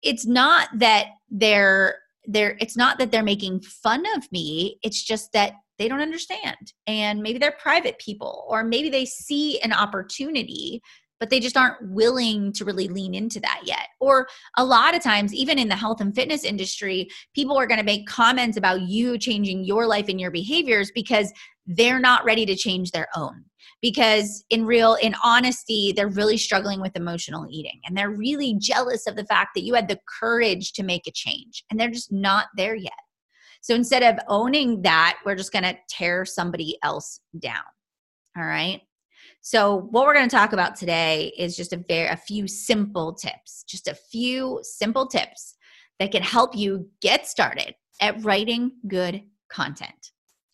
it's 0.03 0.25
not 0.25 0.69
that 0.75 1.07
they're 1.29 1.97
they're 2.25 2.57
it's 2.59 2.77
not 2.77 2.97
that 2.97 3.11
they're 3.11 3.23
making 3.23 3.59
fun 3.61 4.03
of 4.15 4.31
me 4.31 4.77
it's 4.83 5.03
just 5.03 5.31
that 5.33 5.53
they 5.77 5.87
don't 5.87 6.01
understand 6.01 6.73
and 6.87 7.21
maybe 7.21 7.39
they're 7.39 7.57
private 7.59 7.97
people 7.99 8.45
or 8.47 8.63
maybe 8.63 8.89
they 8.89 9.05
see 9.05 9.59
an 9.61 9.73
opportunity 9.73 10.81
but 11.23 11.29
they 11.29 11.39
just 11.39 11.55
aren't 11.55 11.81
willing 11.89 12.51
to 12.51 12.65
really 12.65 12.89
lean 12.89 13.13
into 13.13 13.39
that 13.39 13.61
yet. 13.63 13.87
Or 14.01 14.27
a 14.57 14.65
lot 14.65 14.93
of 14.93 15.01
times, 15.01 15.33
even 15.33 15.57
in 15.57 15.69
the 15.69 15.75
health 15.77 16.01
and 16.01 16.13
fitness 16.13 16.43
industry, 16.43 17.07
people 17.33 17.57
are 17.57 17.65
going 17.65 17.77
to 17.77 17.85
make 17.85 18.07
comments 18.07 18.57
about 18.57 18.81
you 18.81 19.17
changing 19.17 19.63
your 19.63 19.87
life 19.87 20.09
and 20.09 20.19
your 20.19 20.31
behaviors 20.31 20.91
because 20.93 21.31
they're 21.65 22.01
not 22.01 22.25
ready 22.25 22.45
to 22.45 22.57
change 22.57 22.91
their 22.91 23.07
own 23.15 23.45
because 23.83 24.43
in 24.49 24.65
real 24.65 24.95
in 24.95 25.13
honesty 25.23 25.93
they're 25.95 26.07
really 26.07 26.37
struggling 26.37 26.81
with 26.81 26.95
emotional 26.95 27.45
eating 27.51 27.79
and 27.85 27.95
they're 27.95 28.09
really 28.09 28.55
jealous 28.57 29.05
of 29.05 29.15
the 29.15 29.25
fact 29.25 29.51
that 29.53 29.63
you 29.63 29.75
had 29.75 29.87
the 29.87 29.99
courage 30.19 30.73
to 30.73 30.81
make 30.81 31.05
a 31.05 31.11
change 31.11 31.63
and 31.69 31.79
they're 31.79 31.91
just 31.91 32.11
not 32.11 32.47
there 32.57 32.73
yet 32.73 32.93
so 33.61 33.75
instead 33.75 34.01
of 34.01 34.17
owning 34.27 34.81
that 34.81 35.17
we're 35.23 35.35
just 35.35 35.53
going 35.53 35.63
to 35.63 35.77
tear 35.87 36.25
somebody 36.25 36.79
else 36.81 37.19
down 37.39 37.61
all 38.35 38.45
right 38.45 38.81
so, 39.45 39.89
what 39.91 40.05
we're 40.05 40.13
going 40.13 40.29
to 40.29 40.35
talk 40.35 40.53
about 40.53 40.77
today 40.77 41.33
is 41.37 41.57
just 41.57 41.73
a 41.73 41.83
very 41.89 42.07
a 42.07 42.15
few 42.15 42.47
simple 42.47 43.13
tips, 43.13 43.65
just 43.67 43.89
a 43.89 43.93
few 43.93 44.59
simple 44.63 45.05
tips 45.05 45.55
that 45.99 46.13
can 46.13 46.23
help 46.23 46.55
you 46.55 46.89
get 47.01 47.27
started 47.27 47.75
at 47.99 48.23
writing 48.23 48.71
good 48.87 49.21
content. 49.49 50.11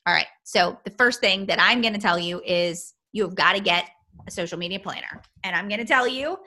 All 0.08 0.14
right. 0.14 0.26
So, 0.44 0.80
the 0.86 0.92
first 0.92 1.20
thing 1.20 1.46
that 1.46 1.62
I'm 1.62 1.82
going 1.82 1.94
to 1.94 2.00
tell 2.00 2.18
you 2.18 2.42
is 2.44 2.96
you've 3.12 3.36
got 3.36 3.54
to 3.54 3.60
get 3.60 3.89
a 4.28 4.32
social 4.32 4.58
media 4.58 4.80
planner. 4.80 5.22
And 5.44 5.56
I'm 5.56 5.68
going 5.68 5.80
to 5.80 5.86
tell 5.86 6.08
you 6.08 6.38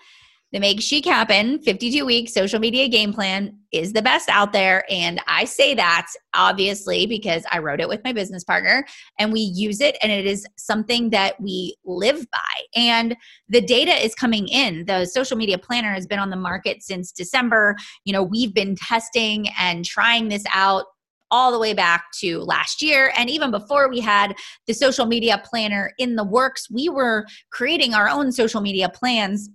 the 0.53 0.61
Make 0.61 0.83
Chic 0.83 1.07
Happen 1.07 1.59
52 1.61 2.05
week 2.05 2.29
social 2.29 2.59
media 2.59 2.87
game 2.87 3.15
plan 3.15 3.57
is 3.73 3.95
the 3.95 4.03
best 4.03 4.29
out 4.29 4.53
there. 4.53 4.85
And 4.91 5.19
I 5.27 5.47
say 5.47 5.75
that 5.75 6.09
obviously 6.35 7.07
because 7.07 7.45
I 7.51 7.59
wrote 7.59 7.81
it 7.81 7.89
with 7.89 8.05
my 8.05 8.13
business 8.13 8.45
partner 8.45 8.85
and 9.19 9.33
we 9.33 9.41
use 9.41 9.81
it 9.81 9.97
and 10.03 10.13
it 10.13 10.27
is 10.27 10.47
something 10.59 11.09
that 11.09 11.41
we 11.41 11.75
live 11.87 12.27
by. 12.31 12.65
And 12.77 13.17
the 13.49 13.63
data 13.63 13.93
is 13.93 14.15
coming 14.15 14.47
in. 14.47 14.85
The 14.85 15.07
social 15.07 15.39
media 15.39 15.57
planner 15.57 15.95
has 15.95 16.07
been 16.07 16.19
on 16.19 16.29
the 16.29 16.37
market 16.37 16.83
since 16.83 17.13
December. 17.13 17.75
You 18.05 18.13
know, 18.13 18.23
we've 18.23 18.53
been 18.53 18.77
testing 18.77 19.49
and 19.59 19.87
trying 19.87 20.29
this 20.29 20.45
out 20.53 20.85
all 21.33 21.51
the 21.51 21.59
way 21.59 21.75
back 21.75 22.13
to 22.21 22.41
last 22.41 22.83
year. 22.83 23.13
And 23.17 23.29
even 23.29 23.51
before 23.51 23.89
we 23.89 23.99
had 23.99 24.35
the 24.69 24.75
social 24.75 25.07
media 25.07 25.43
planner 25.45 25.93
in 25.99 26.15
the 26.15 26.25
works, 26.25 26.71
we 26.71 26.89
were 26.89 27.27
creating 27.51 27.95
our 27.95 28.09
own 28.09 28.31
social 28.31 28.61
media 28.61 28.89
plans 28.89 29.49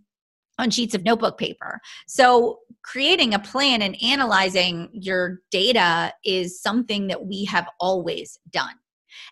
on 0.60 0.72
sheets 0.72 0.96
of 0.96 1.04
notebook 1.04 1.38
paper. 1.38 1.80
So, 2.08 2.60
creating 2.84 3.34
a 3.34 3.40
plan 3.40 3.82
and 3.82 4.02
analyzing 4.02 4.90
your 4.92 5.40
data 5.52 6.14
is 6.24 6.62
something 6.62 7.08
that 7.08 7.26
we 7.26 7.46
have 7.46 7.68
always 7.80 8.40
done. 8.50 8.74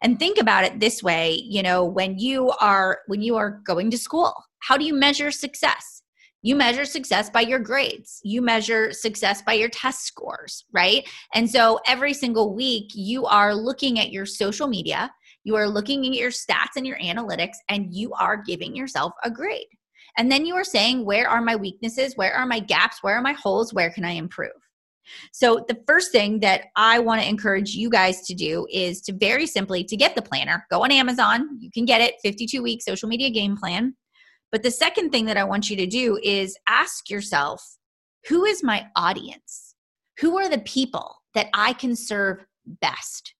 And 0.01 0.19
think 0.19 0.37
about 0.37 0.65
it 0.65 0.79
this 0.79 1.01
way, 1.01 1.41
you 1.45 1.63
know, 1.63 1.83
when 1.83 2.19
you 2.19 2.51
are 2.61 2.99
when 3.07 3.21
you 3.21 3.35
are 3.37 3.61
going 3.65 3.89
to 3.91 3.97
school, 3.97 4.35
how 4.59 4.77
do 4.77 4.85
you 4.85 4.93
measure 4.93 5.31
success? 5.31 6.03
You 6.45 6.55
measure 6.55 6.85
success 6.85 7.31
by 7.31 7.41
your 7.41 7.57
grades. 7.57 8.21
You 8.23 8.39
measure 8.39 8.93
success 8.93 9.41
by 9.41 9.53
your 9.53 9.69
test 9.69 10.05
scores, 10.05 10.63
right? 10.71 11.03
And 11.33 11.49
so 11.49 11.79
every 11.87 12.13
single 12.13 12.53
week 12.53 12.91
you 12.93 13.25
are 13.25 13.55
looking 13.55 13.99
at 13.99 14.11
your 14.11 14.27
social 14.27 14.67
media, 14.67 15.11
you 15.43 15.55
are 15.55 15.67
looking 15.67 16.05
at 16.05 16.13
your 16.13 16.29
stats 16.29 16.75
and 16.77 16.85
your 16.85 16.99
analytics 16.99 17.55
and 17.67 17.91
you 17.91 18.13
are 18.13 18.37
giving 18.37 18.75
yourself 18.75 19.13
a 19.23 19.31
grade. 19.31 19.65
And 20.19 20.31
then 20.31 20.45
you 20.45 20.53
are 20.53 20.63
saying, 20.63 21.03
where 21.03 21.27
are 21.27 21.41
my 21.41 21.55
weaknesses? 21.55 22.15
Where 22.15 22.35
are 22.35 22.45
my 22.45 22.59
gaps? 22.59 22.99
Where 23.01 23.15
are 23.15 23.23
my 23.23 23.33
holes? 23.33 23.73
Where 23.73 23.89
can 23.89 24.05
I 24.05 24.11
improve? 24.11 24.51
So 25.33 25.65
the 25.67 25.81
first 25.87 26.11
thing 26.11 26.41
that 26.41 26.65
I 26.75 26.99
want 26.99 27.21
to 27.21 27.27
encourage 27.27 27.73
you 27.73 27.89
guys 27.89 28.21
to 28.27 28.35
do 28.35 28.67
is 28.71 29.01
to 29.01 29.13
very 29.13 29.47
simply 29.47 29.83
to 29.83 29.97
get 29.97 30.13
the 30.13 30.21
planner, 30.21 30.67
go 30.69 30.83
on 30.83 30.91
Amazon, 30.91 31.57
you 31.59 31.71
can 31.71 31.85
get 31.85 32.01
it 32.01 32.17
52 32.21 32.61
week 32.61 32.83
social 32.83 33.09
media 33.09 33.31
game 33.31 33.57
plan. 33.57 33.95
But 34.51 34.63
the 34.63 34.71
second 34.71 35.11
thing 35.11 35.25
that 35.25 35.37
I 35.37 35.43
want 35.43 35.69
you 35.69 35.75
to 35.77 35.87
do 35.87 36.19
is 36.23 36.57
ask 36.67 37.09
yourself, 37.09 37.77
who 38.27 38.45
is 38.45 38.63
my 38.63 38.87
audience? 38.95 39.75
Who 40.19 40.37
are 40.37 40.49
the 40.49 40.59
people 40.59 41.15
that 41.33 41.47
I 41.53 41.73
can 41.73 41.95
serve 41.95 42.45
best? 42.81 43.33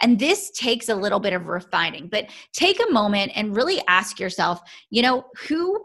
And 0.00 0.18
this 0.18 0.50
takes 0.52 0.88
a 0.88 0.94
little 0.94 1.20
bit 1.20 1.32
of 1.32 1.48
refining, 1.48 2.08
but 2.08 2.30
take 2.52 2.80
a 2.80 2.92
moment 2.92 3.32
and 3.34 3.56
really 3.56 3.82
ask 3.88 4.20
yourself, 4.20 4.60
you 4.90 5.02
know, 5.02 5.24
who 5.48 5.84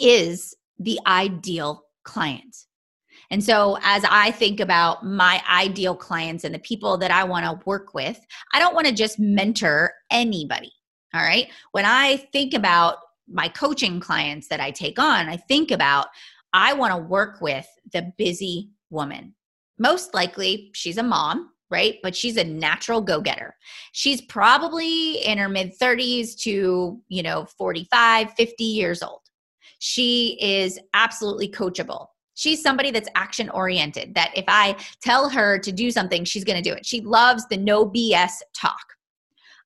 is 0.00 0.54
the 0.78 0.98
ideal 1.06 1.84
client. 2.04 2.56
And 3.30 3.42
so, 3.42 3.78
as 3.82 4.04
I 4.08 4.30
think 4.30 4.60
about 4.60 5.04
my 5.04 5.42
ideal 5.50 5.94
clients 5.94 6.44
and 6.44 6.54
the 6.54 6.58
people 6.60 6.98
that 6.98 7.10
I 7.10 7.24
want 7.24 7.44
to 7.46 7.64
work 7.66 7.94
with, 7.94 8.20
I 8.52 8.58
don't 8.58 8.74
want 8.74 8.86
to 8.86 8.92
just 8.92 9.18
mentor 9.18 9.92
anybody. 10.10 10.72
All 11.14 11.22
right. 11.22 11.48
When 11.72 11.84
I 11.84 12.16
think 12.32 12.54
about 12.54 12.96
my 13.28 13.48
coaching 13.48 14.00
clients 14.00 14.48
that 14.48 14.60
I 14.60 14.70
take 14.70 14.98
on, 14.98 15.28
I 15.28 15.36
think 15.36 15.70
about 15.70 16.06
I 16.52 16.72
want 16.72 16.92
to 16.92 16.98
work 16.98 17.40
with 17.40 17.66
the 17.92 18.12
busy 18.16 18.70
woman. 18.90 19.34
Most 19.78 20.14
likely, 20.14 20.70
she's 20.72 20.98
a 20.98 21.02
mom, 21.02 21.50
right? 21.70 21.96
But 22.02 22.14
she's 22.14 22.36
a 22.36 22.44
natural 22.44 23.00
go 23.00 23.20
getter. 23.20 23.56
She's 23.92 24.20
probably 24.20 25.16
in 25.24 25.38
her 25.38 25.48
mid 25.48 25.76
30s 25.78 26.36
to, 26.42 27.00
you 27.08 27.22
know, 27.22 27.46
45, 27.58 28.32
50 28.34 28.64
years 28.64 29.02
old. 29.02 29.20
She 29.80 30.38
is 30.40 30.78
absolutely 30.94 31.50
coachable. 31.50 32.06
She's 32.34 32.62
somebody 32.62 32.90
that's 32.90 33.08
action 33.14 33.48
oriented, 33.50 34.14
that 34.14 34.32
if 34.36 34.44
I 34.48 34.76
tell 35.02 35.28
her 35.28 35.58
to 35.58 35.72
do 35.72 35.90
something, 35.90 36.24
she's 36.24 36.44
going 36.44 36.62
to 36.62 36.68
do 36.68 36.74
it. 36.74 36.84
She 36.84 37.00
loves 37.00 37.46
the 37.48 37.56
no 37.56 37.86
BS 37.86 38.32
talk. 38.56 38.84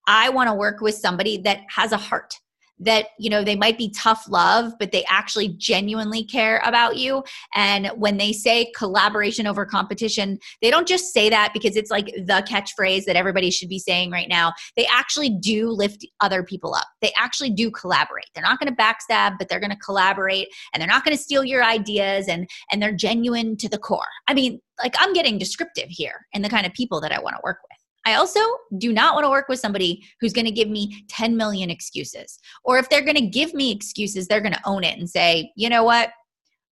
I 0.07 0.31
want 0.31 0.49
to 0.49 0.55
work 0.55 0.81
with 0.81 0.95
somebody 0.95 1.39
that 1.39 1.61
has 1.69 1.93
a 1.93 1.97
heart, 1.97 2.35
that 2.81 3.07
you 3.19 3.31
know 3.31 3.43
they 3.43 3.57
might 3.57 3.79
be 3.79 3.91
tough 3.91 4.25
love 4.29 4.73
but 4.79 4.93
they 4.93 5.05
actually 5.09 5.49
genuinely 5.49 6.25
care 6.25 6.61
about 6.65 6.97
you. 6.97 7.23
And 7.55 7.89
when 7.97 8.17
they 8.17 8.33
say 8.33 8.73
collaboration 8.77 9.47
over 9.47 9.65
competition 9.65 10.39
they 10.63 10.71
don't 10.71 10.89
just 10.89 11.13
say 11.13 11.29
that 11.31 11.53
because 11.53 11.77
it's 11.77 11.91
like 11.91 12.07
the 12.07 12.45
catchphrase 12.49 13.05
that 13.05 13.17
everybody 13.17 13.51
should 13.51 13.69
be 13.69 13.79
saying 13.79 14.11
right 14.11 14.29
now. 14.29 14.53
They 14.77 14.87
actually 14.87 15.31
do 15.31 15.71
lift 15.71 16.07
other 16.21 16.43
people 16.43 16.75
up. 16.75 16.87
They 17.01 17.13
actually 17.19 17.51
do 17.51 17.71
collaborate. 17.71 18.27
They're 18.35 18.45
not 18.45 18.61
going 18.61 18.75
to 18.75 18.83
backstab 18.83 19.37
but 19.39 19.49
they're 19.49 19.61
going 19.61 19.71
to 19.71 19.77
collaborate 19.77 20.49
and 20.73 20.81
they're 20.81 20.89
not 20.89 21.05
going 21.05 21.17
to 21.17 21.23
steal 21.23 21.45
your 21.45 21.65
ideas 21.65 22.29
and 22.29 22.49
and 22.71 22.83
they're 22.83 22.93
genuine 22.93 23.57
to 23.57 23.69
the 23.69 23.79
core. 23.79 24.07
I 24.27 24.35
mean 24.35 24.61
like 24.83 24.95
i'm 24.99 25.13
getting 25.13 25.39
descriptive 25.39 25.89
here 25.89 26.27
in 26.33 26.43
the 26.43 26.49
kind 26.49 26.67
of 26.67 26.73
people 26.73 27.01
that 27.01 27.13
i 27.13 27.19
want 27.19 27.35
to 27.35 27.41
work 27.45 27.59
with 27.71 27.78
I 28.09 28.15
also 28.15 28.41
do 28.79 28.91
not 28.91 29.15
want 29.15 29.27
to 29.27 29.31
work 29.31 29.49
with 29.49 29.61
somebody 29.61 30.03
who's 30.19 30.33
going 30.33 30.47
to 30.47 30.51
give 30.51 30.71
me 30.71 31.05
10 31.11 31.37
million 31.37 31.69
excuses. 31.69 32.39
Or 32.65 32.79
if 32.79 32.89
they're 32.89 33.05
going 33.05 33.17
to 33.17 33.27
give 33.27 33.53
me 33.53 33.71
excuses, 33.71 34.27
they're 34.27 34.41
going 34.41 34.55
to 34.55 34.63
own 34.65 34.83
it 34.83 34.99
and 34.99 35.09
say, 35.09 35.53
you 35.57 35.69
know 35.69 35.85
what? 35.85 36.09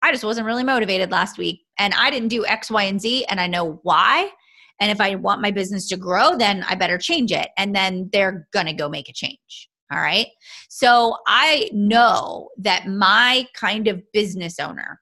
I 0.01 0.11
just 0.11 0.23
wasn't 0.23 0.47
really 0.47 0.63
motivated 0.63 1.11
last 1.11 1.37
week 1.37 1.61
and 1.77 1.93
I 1.93 2.09
didn't 2.09 2.29
do 2.29 2.47
X, 2.47 2.71
Y, 2.71 2.83
and 2.83 2.99
Z, 2.99 3.25
and 3.25 3.39
I 3.39 3.45
know 3.45 3.79
why. 3.83 4.31
And 4.79 4.89
if 4.89 4.99
I 4.99 5.15
want 5.15 5.41
my 5.41 5.51
business 5.51 5.87
to 5.89 5.97
grow, 5.97 6.35
then 6.35 6.65
I 6.67 6.73
better 6.73 6.97
change 6.97 7.31
it. 7.31 7.49
And 7.57 7.75
then 7.75 8.09
they're 8.11 8.47
going 8.51 8.65
to 8.65 8.73
go 8.73 8.89
make 8.89 9.07
a 9.07 9.13
change. 9.13 9.69
All 9.91 9.99
right. 9.99 10.27
So 10.67 11.17
I 11.27 11.69
know 11.73 12.49
that 12.57 12.87
my 12.87 13.45
kind 13.53 13.87
of 13.87 14.01
business 14.13 14.59
owner 14.59 14.99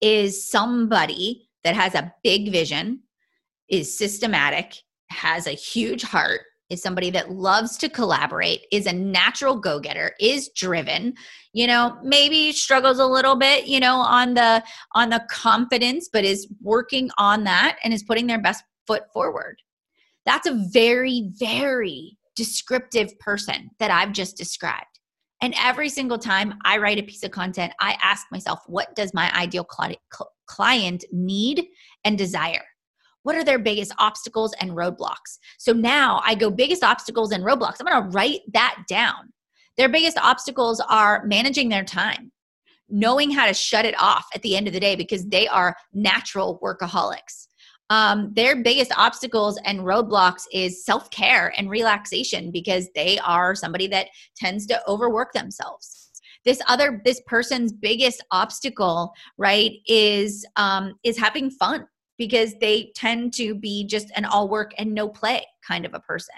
is 0.00 0.50
somebody 0.50 1.48
that 1.62 1.76
has 1.76 1.94
a 1.94 2.12
big 2.24 2.50
vision, 2.50 3.02
is 3.68 3.96
systematic, 3.96 4.76
has 5.10 5.46
a 5.46 5.52
huge 5.52 6.02
heart, 6.02 6.42
is 6.68 6.82
somebody 6.82 7.10
that 7.10 7.30
loves 7.30 7.76
to 7.78 7.88
collaborate, 7.88 8.62
is 8.72 8.86
a 8.86 8.92
natural 8.92 9.56
go 9.56 9.78
getter, 9.78 10.12
is 10.20 10.50
driven, 10.56 11.14
you 11.52 11.66
know, 11.66 11.96
maybe 12.02 12.52
struggles 12.52 12.98
a 12.98 13.06
little 13.06 13.36
bit, 13.36 13.66
you 13.66 13.78
know, 13.78 13.96
on 13.96 14.34
the 14.34 14.62
on 14.94 15.10
the 15.10 15.24
confidence, 15.30 16.08
but 16.12 16.24
is 16.24 16.48
working 16.60 17.10
on 17.18 17.44
that 17.44 17.78
and 17.84 17.94
is 17.94 18.02
putting 18.02 18.26
their 18.26 18.40
best 18.40 18.64
foot 18.86 19.04
forward. 19.12 19.56
That's 20.24 20.48
a 20.48 20.68
very, 20.72 21.30
very 21.38 22.18
descriptive 22.34 23.16
person 23.20 23.70
that 23.78 23.90
I've 23.90 24.12
just 24.12 24.36
described. 24.36 24.86
And 25.42 25.54
every 25.58 25.88
single 25.88 26.18
time 26.18 26.54
I 26.64 26.78
write 26.78 26.98
a 26.98 27.02
piece 27.02 27.22
of 27.22 27.30
content, 27.30 27.72
I 27.78 27.96
ask 28.02 28.26
myself, 28.32 28.60
what 28.66 28.94
does 28.96 29.14
my 29.14 29.32
ideal 29.36 29.66
client 30.46 31.04
need 31.12 31.66
and 32.04 32.18
desire? 32.18 32.64
What 33.26 33.34
are 33.34 33.42
their 33.42 33.58
biggest 33.58 33.92
obstacles 33.98 34.54
and 34.60 34.70
roadblocks? 34.70 35.40
So 35.58 35.72
now 35.72 36.20
I 36.24 36.36
go 36.36 36.48
biggest 36.48 36.84
obstacles 36.84 37.32
and 37.32 37.42
roadblocks. 37.42 37.78
I'm 37.80 37.86
going 37.86 38.00
to 38.00 38.08
write 38.10 38.42
that 38.52 38.84
down. 38.88 39.32
Their 39.76 39.88
biggest 39.88 40.16
obstacles 40.16 40.80
are 40.88 41.24
managing 41.26 41.68
their 41.68 41.82
time, 41.82 42.30
knowing 42.88 43.32
how 43.32 43.46
to 43.46 43.52
shut 43.52 43.84
it 43.84 44.00
off 44.00 44.26
at 44.36 44.42
the 44.42 44.56
end 44.56 44.68
of 44.68 44.74
the 44.74 44.78
day 44.78 44.94
because 44.94 45.26
they 45.26 45.48
are 45.48 45.74
natural 45.92 46.60
workaholics. 46.62 47.48
Um, 47.90 48.32
their 48.32 48.62
biggest 48.62 48.96
obstacles 48.96 49.58
and 49.64 49.80
roadblocks 49.80 50.44
is 50.52 50.84
self 50.84 51.10
care 51.10 51.52
and 51.56 51.68
relaxation 51.68 52.52
because 52.52 52.88
they 52.94 53.18
are 53.18 53.56
somebody 53.56 53.88
that 53.88 54.06
tends 54.36 54.66
to 54.66 54.80
overwork 54.88 55.32
themselves 55.32 56.04
this 56.44 56.62
other 56.68 57.02
this 57.04 57.20
person's 57.26 57.72
biggest 57.72 58.24
obstacle 58.30 59.12
right 59.36 59.72
is 59.86 60.46
um 60.54 60.94
is 61.02 61.18
having 61.18 61.50
fun 61.50 61.86
because 62.18 62.54
they 62.60 62.92
tend 62.94 63.32
to 63.34 63.54
be 63.54 63.86
just 63.86 64.10
an 64.16 64.24
all 64.24 64.48
work 64.48 64.72
and 64.78 64.94
no 64.94 65.08
play 65.08 65.44
kind 65.66 65.84
of 65.84 65.94
a 65.94 66.00
person. 66.00 66.34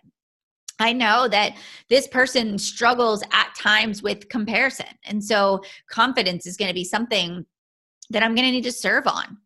I 0.80 0.92
know 0.92 1.28
that 1.28 1.56
this 1.88 2.06
person 2.06 2.58
struggles 2.58 3.22
at 3.32 3.54
times 3.58 4.02
with 4.02 4.28
comparison. 4.28 4.86
And 5.04 5.22
so 5.22 5.62
confidence 5.90 6.46
is 6.46 6.56
going 6.56 6.68
to 6.68 6.74
be 6.74 6.84
something 6.84 7.44
that 8.10 8.22
I'm 8.22 8.34
going 8.34 8.46
to 8.46 8.52
need 8.52 8.64
to 8.64 8.72
serve 8.72 9.06
on 9.06 9.38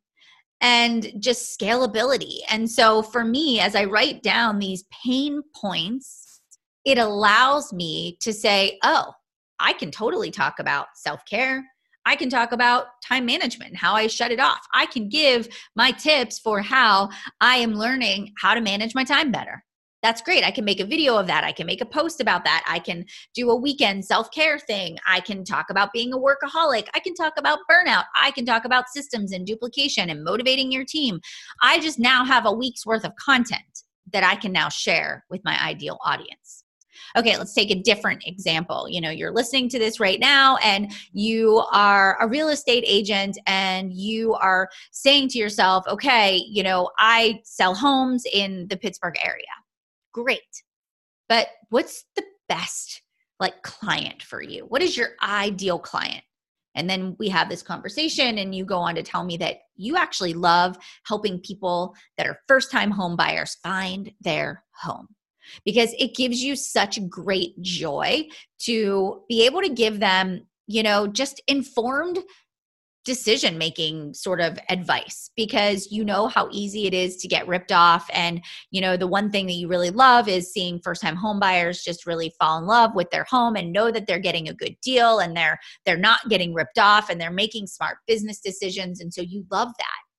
and 0.61 1.13
just 1.19 1.59
scalability. 1.59 2.39
And 2.51 2.71
so 2.71 3.03
for 3.03 3.25
me, 3.25 3.61
as 3.61 3.75
I 3.75 3.85
write 3.85 4.23
down 4.23 4.59
these 4.59 4.85
pain 5.05 5.43
points, 5.55 6.41
it 6.85 6.99
allows 6.99 7.73
me 7.73 8.19
to 8.21 8.33
say, 8.33 8.79
oh, 8.85 9.13
I 9.59 9.73
can 9.73 9.91
totally 9.91 10.31
talk 10.31 10.59
about 10.59 10.89
self 10.95 11.25
care. 11.25 11.65
I 12.05 12.17
can 12.17 12.31
talk 12.31 12.53
about 12.53 12.87
time 13.07 13.27
management, 13.27 13.77
how 13.77 13.95
I 13.95 14.07
shut 14.07 14.33
it 14.33 14.41
off. 14.41 14.61
I 14.75 14.87
can 14.87 15.09
give 15.09 15.49
my 15.77 15.93
tips 15.93 16.39
for 16.39 16.61
how 16.61 17.11
I 17.41 17.57
am 17.57 17.75
learning 17.75 18.33
how 18.39 18.55
to 18.55 18.61
manage 18.61 18.95
my 18.95 19.05
time 19.05 19.31
better. 19.31 19.65
That's 20.03 20.21
great. 20.21 20.45
I 20.45 20.51
can 20.51 20.65
make 20.65 20.81
a 20.81 20.85
video 20.85 21.17
of 21.17 21.29
that. 21.29 21.45
I 21.45 21.53
can 21.53 21.65
make 21.65 21.81
a 21.81 21.87
post 21.87 22.21
about 22.21 22.43
that. 22.45 22.65
I 22.67 22.81
can 22.81 23.05
do 23.35 23.51
a 23.51 23.57
weekend 23.57 24.05
self 24.05 24.33
care 24.33 24.59
thing. 24.59 24.99
I 25.07 25.21
can 25.21 25.45
talk 25.45 25.71
about 25.71 25.93
being 25.93 26.13
a 26.13 26.19
workaholic. 26.19 26.89
I 26.93 26.99
can 26.99 27.15
talk 27.15 27.35
about 27.39 27.61
burnout. 27.71 28.05
I 28.17 28.33
can 28.33 28.45
talk 28.45 28.65
about 28.65 28.89
systems 28.89 29.31
and 29.31 29.47
duplication 29.47 30.11
and 30.11 30.25
motivating 30.25 30.73
your 30.73 30.85
team. 30.85 31.21
I 31.63 31.79
just 31.79 32.01
now 32.01 32.25
have 32.25 32.47
a 32.47 32.53
week's 32.53 32.85
worth 32.85 33.05
of 33.05 33.13
content 33.15 33.63
that 34.13 34.25
I 34.25 34.35
can 34.35 34.51
now 34.51 34.69
share 34.69 35.25
with 35.31 35.41
my 35.45 35.57
ideal 35.65 35.99
audience 36.05 36.62
okay, 37.17 37.37
let's 37.37 37.55
take 37.55 37.71
a 37.71 37.83
different 37.83 38.23
example. 38.27 38.89
You 38.89 39.01
know, 39.01 39.11
you're 39.11 39.33
listening 39.33 39.69
to 39.71 39.79
this 39.79 40.01
right 40.01 40.21
now 40.21 40.57
and 40.59 40.93
you 41.13 41.65
are 41.73 42.17
a 42.21 42.29
real 42.29 42.49
estate 42.49 42.85
agent 42.87 43.39
and 43.47 43.93
you 43.93 44.35
are 44.35 44.69
saying 44.91 45.29
to 45.29 45.39
yourself, 45.39 45.87
okay, 45.87 46.37
you 46.37 46.63
know, 46.63 46.91
I 46.99 47.41
sell 47.45 47.75
homes 47.75 48.25
in 48.33 48.67
the 48.69 48.77
Pittsburgh 48.77 49.17
area. 49.25 49.45
Great. 50.13 50.41
But 51.29 51.49
what's 51.71 52.05
the 52.17 52.25
best 52.49 53.03
like 53.41 53.63
client 53.63 54.23
for 54.23 54.43
you? 54.43 54.65
What 54.67 54.83
is 54.83 54.97
your 54.97 55.11
ideal 55.23 55.79
client? 55.79 56.23
And 56.75 56.89
then 56.89 57.17
we 57.19 57.29
have 57.29 57.51
this 57.51 57.63
conversation, 57.63 58.39
and 58.39 58.55
you 58.55 58.65
go 58.65 58.79
on 58.79 58.95
to 58.95 59.03
tell 59.03 59.25
me 59.25 59.37
that 59.37 59.57
you 59.77 59.97
actually 59.97 60.33
love 60.33 60.79
helping 61.05 61.39
people 61.41 61.95
that 62.17 62.27
are 62.27 62.39
first 62.49 62.71
time 62.71 62.91
home 62.91 63.15
buyers 63.15 63.57
find 63.63 64.11
their 64.23 64.65
home 64.75 65.09
because 65.65 65.95
it 65.99 66.15
gives 66.15 66.43
you 66.43 66.57
such 66.57 66.99
great 67.09 67.61
joy 67.61 68.25
to 68.61 69.23
be 69.29 69.45
able 69.45 69.61
to 69.63 69.69
give 69.69 70.01
them, 70.01 70.47
you 70.67 70.83
know, 70.83 71.07
just 71.07 71.43
informed 71.47 72.19
decision 73.05 73.59
making 73.59 74.15
sort 74.15 74.41
of 74.41 74.59
advice 74.69 75.31
because 75.37 75.91
you 75.91 76.05
know 76.05 76.29
how 76.29 76.49
easy 76.53 76.87
it 76.87 76.95
is 76.95 77.17
to 77.17 77.27
get 77.27 77.49
ripped 77.49 77.73
off. 77.73 78.09
And 78.13 78.43
you 78.71 78.81
know 78.81 78.97
the 78.97 79.07
one 79.07 79.31
thing 79.31 79.47
that 79.47 79.55
you 79.55 79.69
really 79.69 79.91
love 79.91 80.29
is 80.29 80.53
seeing 80.53 80.81
first 80.81 81.03
time 81.03 81.17
home 81.17 81.41
buyers 81.41 81.83
just 81.83 82.07
really 82.07 82.33
fall 82.39 82.59
in 82.59 82.67
love 82.67 82.95
with 82.95 83.11
their 83.11 83.25
home 83.25 83.57
and 83.57 83.73
know 83.73 83.91
that 83.91 84.07
they're 84.07 84.19
getting 84.19 84.49
a 84.49 84.55
good 84.55 84.77
deal 84.83 85.19
and 85.19 85.37
they're 85.37 85.59
they're 85.85 85.97
not 85.97 86.29
getting 86.29 86.55
ripped 86.55 86.79
off 86.79 87.11
and 87.11 87.21
they're 87.21 87.31
making 87.31 87.67
smart 87.67 87.99
business 88.07 88.41
decisions. 88.41 89.01
And 89.01 89.13
so 89.13 89.21
you 89.21 89.45
love 89.51 89.69
that 89.79 90.12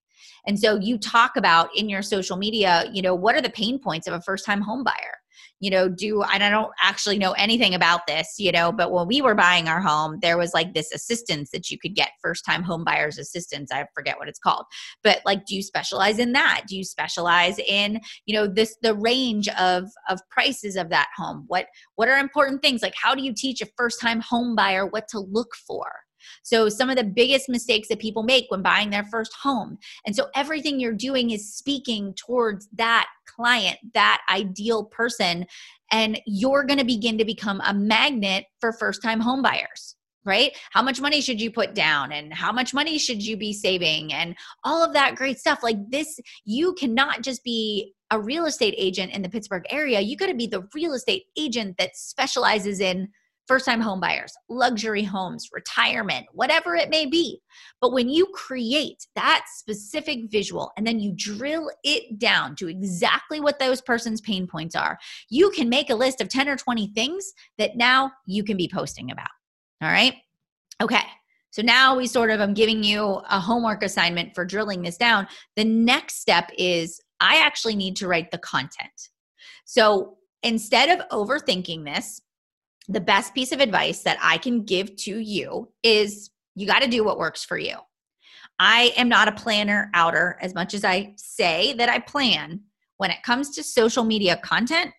and 0.48 0.60
so 0.60 0.80
you 0.80 0.98
talk 0.98 1.36
about 1.36 1.70
in 1.76 1.90
your 1.90 2.02
social 2.02 2.38
media 2.38 2.90
you 2.92 3.02
know 3.02 3.16
what 3.16 3.36
are 3.36 3.42
the 3.42 3.50
pain 3.50 3.80
points 3.80 4.08
of 4.08 4.14
a 4.14 4.22
first 4.22 4.46
time 4.46 4.62
home 4.62 4.84
buyer 4.84 5.18
you 5.64 5.70
know, 5.70 5.88
do, 5.88 6.24
and 6.24 6.44
I 6.44 6.50
don't 6.50 6.74
actually 6.82 7.18
know 7.18 7.32
anything 7.34 7.74
about 7.74 8.06
this, 8.06 8.36
you 8.38 8.52
know, 8.52 8.74
but 8.74 8.92
when 8.92 9.08
we 9.08 9.22
were 9.22 9.34
buying 9.34 9.70
our 9.70 9.80
home, 9.80 10.20
there 10.22 10.38
was 10.38 10.54
like 10.54 10.74
this 10.74 10.92
assistance 10.92 11.52
that 11.52 11.72
you 11.72 11.78
could 11.80 11.96
get 11.96 12.10
first 12.22 12.44
time 12.46 12.64
home 12.64 12.84
buyers 12.84 13.18
assistance. 13.18 13.72
I 13.72 13.86
forget 13.96 14.18
what 14.18 14.28
it's 14.28 14.40
called, 14.40 14.66
but 15.04 15.22
like, 15.26 15.46
do 15.46 15.56
you 15.56 15.62
specialize 15.62 16.20
in 16.20 16.34
that? 16.34 16.66
Do 16.68 16.76
you 16.76 16.84
specialize 16.84 17.60
in, 17.60 18.02
you 18.26 18.36
know, 18.36 18.46
this, 18.46 18.76
the 18.82 18.94
range 18.94 19.48
of, 19.58 19.86
of 20.10 20.20
prices 20.30 20.76
of 20.76 20.90
that 20.90 21.08
home? 21.16 21.46
What, 21.48 21.68
what 21.96 22.10
are 22.10 22.18
important 22.18 22.62
things? 22.62 22.82
Like, 22.82 22.96
how 23.02 23.16
do 23.16 23.24
you 23.24 23.34
teach 23.34 23.62
a 23.62 23.68
first 23.78 24.02
time 24.02 24.20
home 24.20 24.56
buyer 24.56 24.86
what 24.86 25.08
to 25.10 25.20
look 25.20 25.56
for? 25.66 26.03
So, 26.44 26.70
some 26.70 26.90
of 26.90 26.98
the 26.98 27.04
biggest 27.04 27.50
mistakes 27.50 27.88
that 27.90 28.00
people 28.00 28.24
make 28.24 28.46
when 28.50 28.62
buying 28.62 28.90
their 28.90 29.06
first 29.06 29.34
home. 29.42 29.78
And 30.06 30.16
so, 30.16 30.28
everything 30.36 30.80
you're 30.80 30.94
doing 30.94 31.32
is 31.32 31.54
speaking 31.54 32.14
towards 32.14 32.68
that 32.74 33.08
client, 33.26 33.78
that 33.94 34.22
ideal 34.30 34.86
person. 34.86 35.46
And 35.92 36.20
you're 36.26 36.64
going 36.64 36.80
to 36.80 36.86
begin 36.86 37.18
to 37.20 37.26
become 37.26 37.62
a 37.66 37.74
magnet 37.74 38.46
for 38.60 38.74
first 38.74 39.02
time 39.02 39.20
home 39.20 39.42
buyers 39.42 39.96
right? 40.26 40.58
How 40.72 40.82
much 40.82 41.02
money 41.02 41.22
should 41.22 41.42
you 41.42 41.52
put 41.52 41.74
down 41.74 42.12
and 42.12 42.34
how 42.34 42.52
much 42.52 42.74
money 42.74 42.98
should 42.98 43.26
you 43.26 43.38
be 43.38 43.54
saving 43.54 44.14
and 44.14 44.36
all 44.64 44.84
of 44.84 44.94
that 44.94 45.16
great 45.16 45.40
stuff. 45.40 45.60
Like 45.64 45.78
this, 45.90 46.20
you 46.46 46.74
cannot 46.74 47.22
just 47.22 47.44
be 47.44 47.94
a 48.12 48.20
real 48.20 48.46
estate 48.46 48.76
agent 48.78 49.12
in 49.12 49.22
the 49.22 49.30
Pittsburgh 49.30 49.66
area. 49.70 50.00
You 50.00 50.16
got 50.16 50.28
to 50.28 50.34
be 50.34 50.48
the 50.48 50.68
real 50.74 50.94
estate 50.94 51.26
agent 51.38 51.78
that 51.78 51.96
specializes 51.96 52.80
in 52.80 53.10
first 53.48 53.66
time 53.66 53.82
home 53.82 54.00
buyers, 54.00 54.34
luxury 54.50 55.04
homes, 55.04 55.50
retirement, 55.52 56.26
whatever 56.32 56.76
it 56.76 56.90
may 56.90 57.06
be. 57.06 57.40
But 57.82 57.92
when 57.92 58.10
you 58.10 58.26
create 58.34 59.06
that 59.16 59.46
specific 59.56 60.32
visual 60.32 60.72
and 60.78 60.88
then 60.88 61.00
you 61.00 61.14
drill 61.16 61.70
it 61.84 62.20
down 62.20 62.56
to 62.58 62.70
exactly 62.70 63.40
what 63.40 63.60
those 63.60 63.82
person's 63.82 64.22
pain 64.22 64.48
points 64.48 64.76
are, 64.76 64.98
you 65.30 65.50
can 65.52 65.70
make 65.70 65.90
a 65.90 65.96
list 65.96 66.22
of 66.22 66.30
10 66.30 66.48
or 66.48 66.56
20 66.56 66.88
things 66.96 67.34
that 67.58 67.76
now 67.76 68.12
you 68.26 68.44
can 68.44 68.58
be 68.58 68.70
posting 68.72 69.12
about. 69.12 69.28
All 69.82 69.90
right. 69.90 70.16
Okay. 70.82 71.04
So 71.52 71.62
now 71.62 71.96
we 71.96 72.08
sort 72.08 72.32
of, 72.32 72.42
I'm 72.42 72.56
giving 72.56 72.84
you 72.84 73.22
a 73.30 73.40
homework 73.40 73.84
assignment 73.84 74.34
for 74.34 74.44
drilling 74.44 74.82
this 74.82 74.98
down. 74.98 75.28
The 75.56 75.64
next 75.64 76.20
step 76.20 76.50
is 76.58 77.00
I 77.20 77.42
actually 77.42 77.76
need 77.76 77.96
to 77.98 78.08
write 78.08 78.32
the 78.32 78.40
content. 78.40 79.10
So 79.66 80.18
instead 80.42 80.90
of 80.90 81.08
overthinking 81.10 81.86
this, 81.86 82.22
the 82.88 83.02
best 83.02 83.34
piece 83.34 83.52
of 83.52 83.60
advice 83.60 84.02
that 84.04 84.18
I 84.22 84.38
can 84.38 84.64
give 84.64 84.96
to 84.98 85.18
you 85.18 85.70
is 85.84 86.32
you 86.56 86.68
got 86.68 86.82
to 86.82 86.90
do 86.90 87.04
what 87.04 87.18
works 87.18 87.44
for 87.44 87.58
you. 87.58 87.76
I 88.60 88.94
am 88.98 89.10
not 89.10 89.28
a 89.28 89.34
planner 89.34 89.90
outer 89.94 90.38
as 90.42 90.54
much 90.54 90.74
as 90.74 90.84
I 90.84 91.14
say 91.18 91.74
that 91.74 91.90
I 91.90 92.00
plan. 92.00 92.62
When 92.98 93.10
it 93.10 93.24
comes 93.24 93.50
to 93.56 93.64
social 93.64 94.04
media 94.04 94.38
content, 94.38 94.92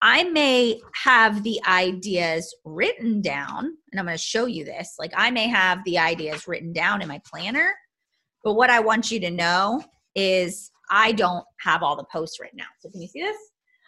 I 0.00 0.24
may 0.24 0.80
have 1.02 1.42
the 1.42 1.60
ideas 1.68 2.54
written 2.64 3.20
down, 3.20 3.64
and 3.90 4.00
I'm 4.00 4.06
going 4.06 4.16
to 4.16 4.22
show 4.22 4.46
you 4.46 4.64
this. 4.64 4.96
Like, 4.98 5.12
I 5.16 5.30
may 5.30 5.48
have 5.48 5.78
the 5.84 5.98
ideas 5.98 6.48
written 6.48 6.72
down 6.72 7.00
in 7.00 7.08
my 7.08 7.20
planner, 7.24 7.74
but 8.42 8.54
what 8.54 8.70
I 8.70 8.80
want 8.80 9.10
you 9.10 9.20
to 9.20 9.30
know 9.30 9.82
is 10.14 10.70
I 10.90 11.12
don't 11.12 11.44
have 11.60 11.82
all 11.82 11.96
the 11.96 12.04
posts 12.04 12.40
written 12.40 12.60
out. 12.60 12.66
So, 12.80 12.90
can 12.90 13.00
you 13.00 13.08
see 13.08 13.22
this? 13.22 13.36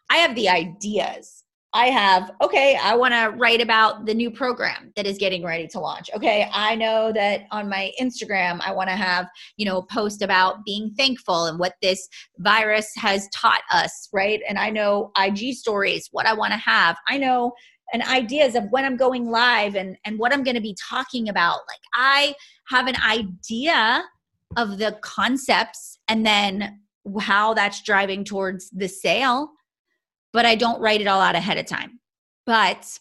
I 0.09 0.19
have 0.19 0.35
the 0.35 0.49
ideas 0.49 1.45
I 1.77 1.91
have, 1.91 2.31
okay, 2.41 2.79
I 2.83 2.97
want 2.97 3.13
to 3.13 3.37
write 3.37 3.61
about 3.61 4.07
the 4.07 4.15
new 4.15 4.31
program 4.31 4.95
that 4.97 5.07
is 5.07 5.19
getting 5.19 5.45
ready 5.45 5.69
to 5.69 5.79
launch. 5.79 6.09
Okay, 6.17 6.49
I 6.51 6.75
know 6.75 7.13
that 7.13 7.43
on 7.51 7.69
my 7.69 7.93
Instagram, 8.01 8.61
I 8.65 8.73
want 8.73 8.89
to 8.89 8.97
have, 8.97 9.29
you 9.59 9.67
know, 9.67 9.83
post 9.83 10.23
about 10.23 10.65
being 10.65 10.95
thankful 10.97 11.45
and 11.45 11.59
what 11.59 11.75
this 11.83 12.09
virus 12.39 12.91
has 12.97 13.29
taught 13.29 13.61
us, 13.71 14.09
right? 14.15 14.41
And 14.49 14.59
I 14.59 14.71
know 14.71 15.13
IG 15.19 15.53
stories, 15.53 16.09
what 16.13 16.25
I 16.25 16.33
want 16.33 16.55
to 16.55 16.59
have. 16.59 16.97
I 17.09 17.19
know 17.19 17.53
and 17.93 18.03
ideas 18.05 18.55
of 18.55 18.65
when 18.71 18.87
I'm 18.87 18.97
going 18.97 19.27
live 19.27 19.77
and, 19.77 19.99
and 20.07 20.19
what 20.19 20.33
I'm 20.33 20.45
going 20.45 20.57
to 20.57 20.63
be 20.63 20.77
talking 20.89 21.29
about. 21.29 21.59
Like, 21.69 21.81
I 21.95 22.35
have 22.71 22.87
an 22.87 22.97
idea 23.07 24.03
of 24.57 24.79
the 24.79 24.99
concepts 25.03 25.99
and 26.09 26.25
then 26.25 26.81
how 27.21 27.53
that's 27.53 27.83
driving 27.83 28.25
towards 28.25 28.71
the 28.71 28.89
sale 28.89 29.51
but 30.33 30.47
I 30.47 30.55
don't 30.55 30.81
write 30.81 31.01
it 31.01 31.07
all 31.07 31.21
out 31.21 31.35
ahead 31.35 31.59
of 31.59 31.67
time. 31.67 32.01
But 32.45 32.99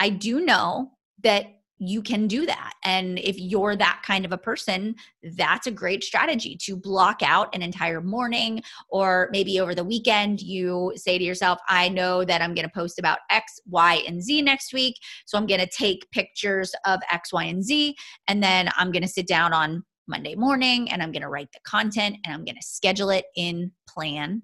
I 0.00 0.10
do 0.10 0.40
know 0.40 0.92
that 1.22 1.46
you 1.78 2.02
can 2.02 2.26
do 2.26 2.46
that. 2.46 2.72
And 2.84 3.18
if 3.18 3.38
you're 3.38 3.76
that 3.76 4.02
kind 4.04 4.24
of 4.24 4.32
a 4.32 4.38
person, 4.38 4.94
that's 5.36 5.66
a 5.66 5.70
great 5.70 6.02
strategy 6.02 6.56
to 6.62 6.76
block 6.76 7.20
out 7.22 7.54
an 7.54 7.60
entire 7.60 8.00
morning 8.00 8.62
or 8.88 9.28
maybe 9.30 9.60
over 9.60 9.74
the 9.74 9.84
weekend. 9.84 10.40
You 10.40 10.92
say 10.96 11.18
to 11.18 11.24
yourself, 11.24 11.58
I 11.68 11.88
know 11.90 12.24
that 12.24 12.40
I'm 12.40 12.54
going 12.54 12.66
to 12.66 12.72
post 12.72 12.98
about 12.98 13.18
X, 13.30 13.60
Y, 13.66 14.02
and 14.06 14.22
Z 14.22 14.40
next 14.42 14.72
week. 14.72 14.96
So 15.26 15.36
I'm 15.36 15.46
going 15.46 15.60
to 15.60 15.68
take 15.68 16.10
pictures 16.12 16.74
of 16.86 17.00
X, 17.10 17.32
Y, 17.32 17.44
and 17.44 17.62
Z. 17.62 17.94
And 18.26 18.42
then 18.42 18.70
I'm 18.76 18.90
going 18.90 19.02
to 19.02 19.08
sit 19.08 19.26
down 19.26 19.52
on 19.52 19.84
Monday 20.08 20.34
morning 20.34 20.90
and 20.90 21.02
I'm 21.02 21.12
going 21.12 21.22
to 21.22 21.28
write 21.28 21.48
the 21.52 21.60
content 21.66 22.16
and 22.24 22.32
I'm 22.32 22.44
going 22.44 22.56
to 22.56 22.66
schedule 22.66 23.10
it 23.10 23.26
in 23.36 23.72
plan 23.88 24.42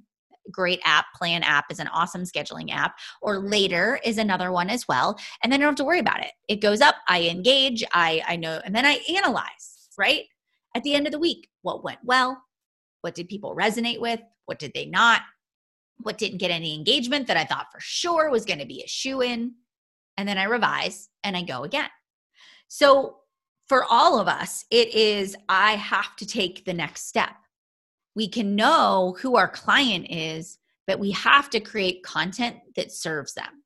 great 0.51 0.81
app. 0.85 1.07
Plann 1.21 1.43
app 1.43 1.67
is 1.71 1.79
an 1.79 1.89
awesome 1.89 2.23
scheduling 2.23 2.73
app. 2.73 2.97
Or 3.21 3.39
later 3.39 4.01
is 4.05 4.19
another 4.19 4.53
one 4.53 4.71
as 4.71 4.89
well. 4.89 5.19
And 5.43 5.53
then 5.53 5.61
I 5.61 5.63
don't 5.63 5.73
have 5.73 5.77
to 5.77 5.85
worry 5.85 6.01
about 6.01 6.21
it. 6.21 6.33
It 6.49 6.61
goes 6.61 6.81
up, 6.81 6.97
I 7.09 7.23
engage, 7.23 7.85
I, 7.93 8.23
I 8.27 8.37
know, 8.37 8.61
and 8.65 8.75
then 8.75 8.87
I 8.87 9.01
analyze, 9.09 9.89
right? 9.99 10.25
At 10.75 10.83
the 10.83 10.95
end 10.95 11.07
of 11.07 11.13
the 11.13 11.19
week, 11.19 11.49
what 11.63 11.85
went 11.85 12.01
well? 12.03 12.43
What 13.03 13.15
did 13.15 13.29
people 13.29 13.55
resonate 13.55 14.01
with? 14.01 14.21
What 14.47 14.59
did 14.59 14.73
they 14.75 14.87
not? 14.87 15.23
What 15.99 16.19
didn't 16.19 16.39
get 16.39 16.51
any 16.51 16.75
engagement 16.75 17.27
that 17.29 17.37
I 17.37 17.45
thought 17.45 17.71
for 17.71 17.81
sure 17.81 18.31
was 18.31 18.45
going 18.45 18.59
to 18.59 18.67
be 18.67 18.83
a 18.83 18.89
shoe 18.89 19.23
in? 19.23 19.55
And 20.17 20.29
then 20.29 20.39
I 20.39 20.45
revise 20.45 21.09
and 21.25 21.37
I 21.37 21.43
go 21.43 21.65
again. 21.65 21.89
So 22.69 23.19
for 23.69 23.85
all 23.89 24.19
of 24.19 24.29
us, 24.29 24.65
it 24.71 24.95
is 24.95 25.37
I 25.49 25.73
have 25.73 26.17
to 26.17 26.27
take 26.27 26.65
the 26.65 26.75
next 26.75 27.09
step 27.09 27.31
we 28.15 28.29
can 28.29 28.55
know 28.55 29.17
who 29.21 29.37
our 29.37 29.49
client 29.49 30.07
is, 30.11 30.59
but 30.87 30.99
we 30.99 31.11
have 31.13 31.49
to 31.51 31.61
create 31.61 32.03
content 32.03 32.57
that 32.77 32.93
serves 32.93 33.35
them. 33.35 33.63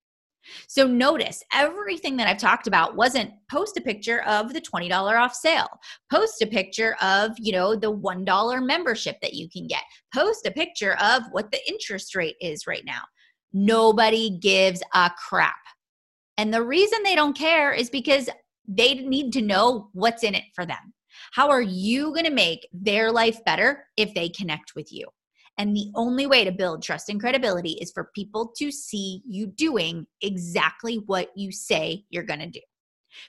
So 0.68 0.86
notice 0.86 1.42
everything 1.52 2.16
that 2.16 2.28
I've 2.28 2.38
talked 2.38 2.66
about 2.66 2.96
wasn't 2.96 3.32
post 3.50 3.76
a 3.76 3.80
picture 3.80 4.22
of 4.22 4.52
the 4.52 4.60
$20 4.60 4.90
off 4.92 5.34
sale. 5.34 5.68
Post 6.10 6.40
a 6.42 6.46
picture 6.46 6.96
of, 7.02 7.32
you 7.38 7.52
know, 7.52 7.74
the 7.74 7.92
$1 7.92 8.66
membership 8.66 9.16
that 9.22 9.34
you 9.34 9.48
can 9.48 9.66
get. 9.66 9.82
Post 10.14 10.46
a 10.46 10.50
picture 10.50 10.96
of 11.00 11.24
what 11.32 11.50
the 11.50 11.60
interest 11.68 12.14
rate 12.14 12.36
is 12.40 12.66
right 12.66 12.84
now. 12.84 13.00
Nobody 13.52 14.38
gives 14.38 14.82
a 14.94 15.10
crap. 15.28 15.54
And 16.38 16.52
the 16.52 16.62
reason 16.62 17.02
they 17.02 17.14
don't 17.14 17.36
care 17.36 17.72
is 17.72 17.90
because 17.90 18.28
they 18.68 18.94
need 18.94 19.32
to 19.32 19.42
know 19.42 19.88
what's 19.94 20.22
in 20.22 20.34
it 20.34 20.44
for 20.54 20.66
them. 20.66 20.92
How 21.32 21.50
are 21.50 21.62
you 21.62 22.12
going 22.12 22.24
to 22.24 22.30
make 22.30 22.68
their 22.72 23.12
life 23.12 23.44
better 23.44 23.86
if 23.96 24.14
they 24.14 24.28
connect 24.28 24.74
with 24.74 24.92
you? 24.92 25.06
And 25.58 25.74
the 25.74 25.90
only 25.94 26.26
way 26.26 26.44
to 26.44 26.52
build 26.52 26.82
trust 26.82 27.08
and 27.08 27.20
credibility 27.20 27.72
is 27.80 27.90
for 27.92 28.10
people 28.14 28.52
to 28.58 28.70
see 28.70 29.22
you 29.26 29.46
doing 29.46 30.06
exactly 30.20 30.96
what 31.06 31.30
you 31.34 31.50
say 31.50 32.04
you're 32.10 32.24
going 32.24 32.40
to 32.40 32.46
do. 32.46 32.60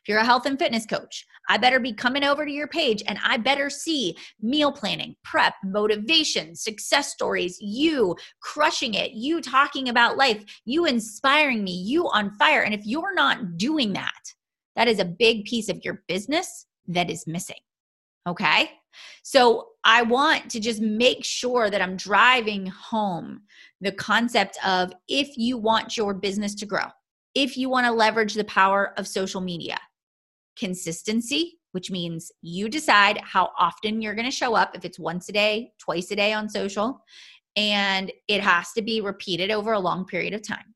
If 0.02 0.10
you're 0.10 0.20
a 0.20 0.26
health 0.26 0.46
and 0.46 0.60
fitness 0.60 0.86
coach, 0.86 1.26
I 1.50 1.58
better 1.58 1.80
be 1.80 1.94
coming 1.94 2.24
over 2.24 2.46
to 2.46 2.52
your 2.52 2.68
page 2.68 3.04
and 3.08 3.18
I 3.24 3.38
better 3.38 3.70
see 3.70 4.18
meal 4.42 4.72
planning, 4.72 5.16
prep, 5.24 5.54
motivation, 5.64 6.56
success 6.56 7.14
stories, 7.14 7.58
you 7.62 8.16
crushing 8.42 8.96
it, 8.96 9.12
you 9.12 9.40
talking 9.40 9.88
about 9.88 10.18
life, 10.18 10.44
you 10.66 10.86
inspiring 10.86 11.64
me, 11.64 11.72
you 11.72 12.10
on 12.10 12.32
fire. 12.32 12.64
And 12.64 12.74
if 12.74 12.86
you're 12.86 13.16
not 13.16 13.58
doing 13.58 13.94
that, 13.94 14.12
that 14.76 14.90
is 14.90 15.00
a 15.00 15.06
big 15.06 15.46
piece 15.46 15.70
of 15.70 15.80
your 15.84 16.04
business 16.08 16.66
that 16.88 17.10
is 17.10 17.26
missing. 17.26 17.58
Okay. 18.28 18.72
So 19.24 19.70
I 19.84 20.02
want 20.02 20.50
to 20.52 20.60
just 20.60 20.82
make 20.82 21.24
sure 21.24 21.70
that 21.70 21.82
I'm 21.82 21.96
driving 21.96 22.66
home 22.68 23.42
the 23.80 23.92
concept 23.92 24.58
of 24.66 24.92
if 25.08 25.38
you 25.38 25.58
want 25.58 25.96
your 25.96 26.14
business 26.14 26.56
to 26.56 26.66
grow, 26.66 26.88
if 27.36 27.58
you 27.58 27.70
want 27.70 27.86
to 27.86 27.92
leverage 27.92 28.34
the 28.34 28.44
power 28.44 28.94
of 28.98 29.08
social 29.08 29.42
media, 29.42 29.78
consistency, 30.58 31.60
which 31.72 31.92
means 31.92 32.32
you 32.42 32.70
decide 32.70 33.20
how 33.24 33.52
often 33.58 34.02
you're 34.02 34.16
going 34.16 34.26
to 34.26 34.32
show 34.32 34.56
up, 34.56 34.76
if 34.76 34.84
it's 34.84 35.00
once 35.00 35.30
a 35.30 35.32
day, 35.32 35.72
twice 35.80 36.10
a 36.12 36.16
day 36.16 36.34
on 36.34 36.50
social, 36.50 37.04
and 37.56 38.12
it 38.28 38.42
has 38.42 38.72
to 38.74 38.82
be 38.82 39.02
repeated 39.02 39.52
over 39.52 39.74
a 39.74 39.80
long 39.80 40.06
period 40.06 40.34
of 40.34 40.42
time. 40.42 40.74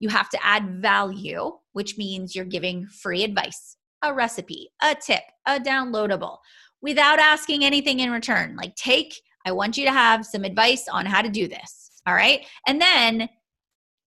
You 0.00 0.08
have 0.08 0.28
to 0.30 0.44
add 0.44 0.82
value, 0.82 1.52
which 1.72 1.96
means 1.96 2.34
you're 2.34 2.44
giving 2.44 2.86
free 2.86 3.22
advice, 3.22 3.76
a 4.02 4.12
recipe, 4.12 4.70
a 4.82 4.94
tip, 4.94 5.22
a 5.46 5.60
downloadable 5.60 6.38
without 6.84 7.18
asking 7.18 7.64
anything 7.64 8.00
in 8.00 8.10
return. 8.10 8.54
Like, 8.56 8.76
take, 8.76 9.18
I 9.46 9.52
want 9.52 9.78
you 9.78 9.86
to 9.86 9.90
have 9.90 10.26
some 10.26 10.44
advice 10.44 10.86
on 10.86 11.06
how 11.06 11.22
to 11.22 11.30
do 11.30 11.48
this. 11.48 12.02
All 12.06 12.14
right. 12.14 12.44
And 12.68 12.78
then 12.78 13.30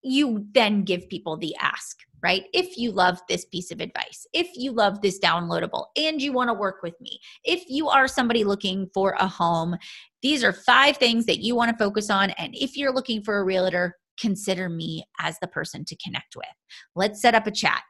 you 0.04 0.46
then 0.54 0.84
give 0.84 1.10
people 1.10 1.38
the 1.38 1.56
ask, 1.60 1.98
right? 2.22 2.44
If 2.54 2.78
you 2.78 2.92
love 2.92 3.20
this 3.28 3.46
piece 3.46 3.72
of 3.72 3.82
advice, 3.82 4.28
if 4.32 4.50
you 4.54 4.72
love 4.72 5.02
this 5.02 5.20
downloadable 5.20 5.86
and 5.98 6.22
you 6.22 6.32
want 6.32 6.50
to 6.50 6.54
work 6.54 6.84
with 6.84 6.94
me, 7.02 7.20
if 7.44 7.64
you 7.68 7.90
are 7.90 8.08
somebody 8.08 8.44
looking 8.44 8.88
for 8.94 9.16
a 9.20 9.28
home, 9.28 9.76
these 10.22 10.44
are 10.44 10.54
five 10.54 10.98
things 10.98 11.26
that 11.26 11.40
you 11.40 11.56
want 11.56 11.72
to 11.72 11.84
focus 11.84 12.12
on. 12.12 12.30
And 12.32 12.54
if 12.54 12.78
you're 12.78 12.94
looking 12.94 13.24
for 13.24 13.40
a 13.40 13.44
realtor, 13.44 13.96
consider 14.20 14.70
me 14.70 15.04
as 15.20 15.40
the 15.40 15.48
person 15.48 15.84
to 15.86 15.98
connect 15.98 16.36
with. 16.36 16.46
Let's 16.96 17.24
set 17.24 17.34
up 17.34 17.48
a 17.48 17.52
chat. 17.52 17.82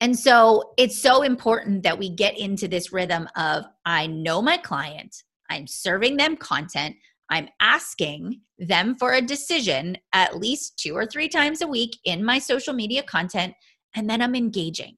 And 0.00 0.16
so 0.16 0.74
it's 0.76 1.00
so 1.02 1.22
important 1.22 1.82
that 1.82 1.98
we 1.98 2.08
get 2.10 2.38
into 2.38 2.68
this 2.68 2.92
rhythm 2.92 3.28
of 3.36 3.64
I 3.84 4.06
know 4.06 4.40
my 4.40 4.56
client, 4.56 5.24
I'm 5.50 5.66
serving 5.66 6.16
them 6.16 6.36
content, 6.36 6.96
I'm 7.30 7.48
asking 7.60 8.40
them 8.58 8.96
for 8.96 9.14
a 9.14 9.22
decision 9.22 9.98
at 10.12 10.38
least 10.38 10.78
two 10.78 10.94
or 10.94 11.06
three 11.06 11.28
times 11.28 11.62
a 11.62 11.66
week 11.66 11.96
in 12.04 12.24
my 12.24 12.38
social 12.38 12.74
media 12.74 13.02
content, 13.02 13.54
and 13.94 14.08
then 14.08 14.22
I'm 14.22 14.34
engaging. 14.34 14.96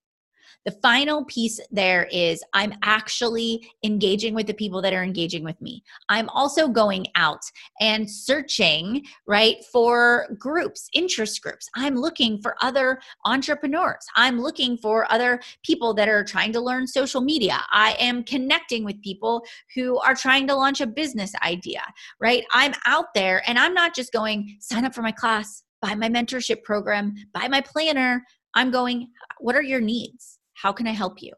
The 0.67 0.73
final 0.83 1.25
piece 1.25 1.59
there 1.71 2.07
is 2.13 2.45
I'm 2.53 2.75
actually 2.83 3.67
engaging 3.83 4.35
with 4.35 4.47
the 4.47 4.55
people 4.55 4.83
that 4.83 4.93
are 4.93 5.03
engaging 5.03 5.43
with 5.43 5.61
me. 5.63 5.83
I'm 6.11 6.29
also 6.29 6.69
going 6.69 7.07
out 7.15 7.41
and 7.81 8.11
searching, 8.11 9.07
right, 9.27 9.65
for 9.73 10.29
groups, 10.39 10.89
interest 10.93 11.41
groups. 11.43 11.67
I'm 11.77 11.95
looking 11.95 12.43
for 12.43 12.57
other 12.61 13.01
entrepreneurs. 13.25 14.05
I'm 14.17 14.39
looking 14.41 14.77
for 14.77 15.11
other 15.11 15.41
people 15.65 15.95
that 15.95 16.09
are 16.09 16.25
trying 16.25 16.53
to 16.53 16.61
learn 16.61 16.87
social 16.87 17.23
media. 17.23 17.61
I 17.71 17.97
am 17.99 18.23
connecting 18.23 18.85
with 18.85 19.01
people 19.01 19.43
who 19.75 19.99
are 20.01 20.15
trying 20.15 20.47
to 20.49 20.55
launch 20.55 20.83
a 20.83 20.87
business 20.87 21.33
idea, 21.43 21.83
right? 22.21 22.45
I'm 22.53 22.75
out 22.87 23.15
there 23.15 23.43
and 23.49 23.59
I'm 23.59 23.73
not 23.73 23.95
just 23.95 24.13
going 24.13 24.59
sign 24.61 24.85
up 24.85 24.95
for 24.95 25.03
my 25.03 25.13
class, 25.13 25.63
buy 25.81 25.95
my 25.95 26.11
mentorship 26.11 26.63
program, 26.65 27.15
buy 27.33 27.49
my 27.49 27.63
planner. 27.63 28.23
I'm 28.55 28.71
going, 28.71 29.09
what 29.39 29.57
are 29.57 29.63
your 29.63 29.81
needs? 29.81 30.40
How 30.61 30.73
can 30.73 30.87
I 30.87 30.93
help 30.93 31.23
you? 31.23 31.33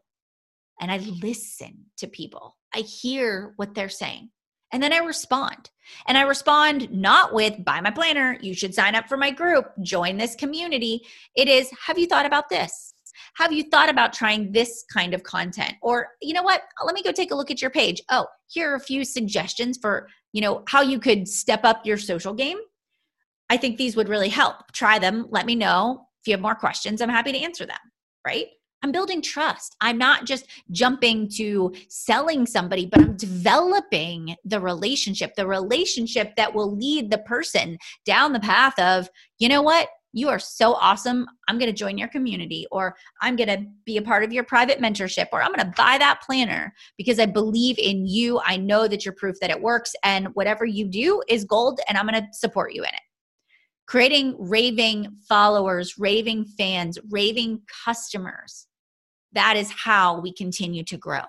And 0.81 0.91
I 0.91 0.97
listen 0.97 1.85
to 1.97 2.07
people. 2.07 2.57
I 2.73 2.79
hear 2.79 3.53
what 3.57 3.73
they're 3.75 3.89
saying. 3.89 4.31
And 4.71 4.81
then 4.81 4.91
I 4.91 4.97
respond. 4.97 5.69
And 6.07 6.17
I 6.17 6.23
respond 6.23 6.91
not 6.91 7.33
with, 7.33 7.63
buy 7.63 7.79
my 7.79 7.91
planner, 7.91 8.37
you 8.41 8.55
should 8.55 8.73
sign 8.73 8.95
up 8.95 9.07
for 9.07 9.17
my 9.17 9.29
group, 9.29 9.65
join 9.81 10.17
this 10.17 10.35
community. 10.35 11.03
It 11.35 11.47
is, 11.47 11.69
have 11.85 11.99
you 11.99 12.07
thought 12.07 12.25
about 12.25 12.49
this? 12.49 12.93
Have 13.35 13.53
you 13.53 13.63
thought 13.63 13.89
about 13.89 14.13
trying 14.13 14.51
this 14.51 14.83
kind 14.91 15.13
of 15.13 15.23
content? 15.23 15.75
Or, 15.81 16.07
you 16.21 16.33
know 16.33 16.43
what? 16.43 16.63
Let 16.83 16.95
me 16.95 17.03
go 17.03 17.11
take 17.11 17.31
a 17.31 17.35
look 17.35 17.51
at 17.51 17.61
your 17.61 17.71
page. 17.71 18.01
Oh, 18.09 18.25
here 18.47 18.71
are 18.71 18.75
a 18.75 18.79
few 18.79 19.05
suggestions 19.05 19.77
for, 19.79 20.07
you 20.33 20.41
know, 20.41 20.63
how 20.67 20.81
you 20.81 20.99
could 20.99 21.27
step 21.27 21.63
up 21.63 21.85
your 21.85 21.97
social 21.97 22.33
game. 22.33 22.57
I 23.49 23.57
think 23.57 23.77
these 23.77 23.95
would 23.95 24.09
really 24.09 24.29
help. 24.29 24.71
Try 24.73 24.97
them. 24.97 25.27
Let 25.29 25.45
me 25.45 25.55
know 25.55 26.07
If 26.23 26.29
you 26.29 26.33
have 26.33 26.41
more 26.41 26.55
questions, 26.55 27.01
I'm 27.01 27.09
happy 27.09 27.33
to 27.33 27.37
answer 27.37 27.65
them, 27.65 27.77
right? 28.25 28.47
I'm 28.83 28.91
building 28.91 29.21
trust. 29.21 29.75
I'm 29.79 29.97
not 29.97 30.25
just 30.25 30.45
jumping 30.71 31.29
to 31.35 31.73
selling 31.87 32.45
somebody, 32.45 32.85
but 32.85 32.99
I'm 32.99 33.15
developing 33.15 34.35
the 34.43 34.59
relationship, 34.59 35.35
the 35.35 35.47
relationship 35.47 36.35
that 36.35 36.53
will 36.53 36.75
lead 36.75 37.09
the 37.09 37.19
person 37.19 37.77
down 38.05 38.33
the 38.33 38.41
path 38.41 38.77
of, 38.77 39.09
you 39.39 39.47
know 39.47 39.61
what? 39.61 39.87
You 40.15 40.29
are 40.29 40.37
so 40.37 40.73
awesome. 40.75 41.25
I'm 41.47 41.57
going 41.57 41.71
to 41.71 41.75
join 41.77 41.97
your 41.97 42.09
community, 42.09 42.67
or 42.71 42.95
I'm 43.21 43.35
going 43.35 43.47
to 43.47 43.65
be 43.83 43.97
a 43.97 44.01
part 44.01 44.23
of 44.23 44.31
your 44.31 44.43
private 44.43 44.79
mentorship, 44.79 45.27
or 45.33 45.41
I'm 45.41 45.51
going 45.51 45.65
to 45.65 45.73
buy 45.75 45.97
that 45.97 46.21
planner 46.21 46.71
because 46.97 47.19
I 47.19 47.25
believe 47.25 47.79
in 47.79 48.05
you. 48.05 48.39
I 48.45 48.57
know 48.57 48.87
that 48.87 49.05
you're 49.05 49.15
proof 49.15 49.37
that 49.41 49.49
it 49.49 49.59
works, 49.59 49.95
and 50.03 50.27
whatever 50.35 50.65
you 50.65 50.87
do 50.87 51.23
is 51.27 51.45
gold, 51.45 51.79
and 51.89 51.97
I'm 51.97 52.05
going 52.05 52.21
to 52.21 52.27
support 52.31 52.73
you 52.73 52.83
in 52.83 52.89
it 52.89 53.01
creating 53.85 54.35
raving 54.39 55.07
followers, 55.27 55.97
raving 55.99 56.45
fans, 56.45 56.97
raving 57.09 57.61
customers. 57.85 58.67
That 59.33 59.57
is 59.57 59.71
how 59.71 60.19
we 60.19 60.33
continue 60.33 60.83
to 60.85 60.97
grow. 60.97 61.21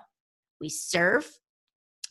We 0.61 0.69
serve, 0.69 1.29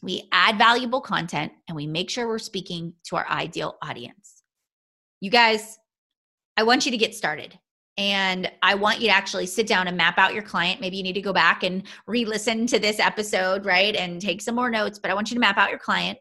we 0.03 0.29
add 0.33 0.59
valuable 0.59 1.01
content, 1.01 1.53
and 1.69 1.77
we 1.77 1.87
make 1.87 2.11
sure 2.11 2.29
we're 2.29 2.39
speaking 2.39 2.95
to 3.05 3.17
our 3.17 3.29
ideal 3.29 3.77
audience. 3.83 4.43
You 5.21 5.31
guys, 5.31 5.79
I 6.57 6.63
want 6.63 6.85
you 6.85 6.93
to 6.93 6.99
get 6.99 7.15
started. 7.15 7.59
And 7.97 8.51
I 8.63 8.75
want 8.75 9.01
you 9.01 9.07
to 9.07 9.15
actually 9.15 9.47
sit 9.47 9.69
down 9.69 9.87
and 9.87 9.97
map 9.97 10.19
out 10.19 10.35
your 10.35 10.43
client. 10.43 10.81
Maybe 10.81 10.97
you 10.97 11.03
need 11.05 11.13
to 11.13 11.21
go 11.21 11.33
back 11.33 11.63
and 11.63 11.85
re 12.09 12.25
listen 12.25 12.67
to 12.67 12.79
this 12.79 12.99
episode, 12.99 13.65
right? 13.65 13.95
And 13.95 14.21
take 14.21 14.43
some 14.43 14.57
more 14.57 14.69
notes. 14.69 14.99
But 14.99 15.13
I 15.13 15.15
want 15.15 15.31
you 15.31 15.37
to 15.37 15.41
map 15.41 15.59
out 15.59 15.71
your 15.71 15.79
client. 15.79 16.19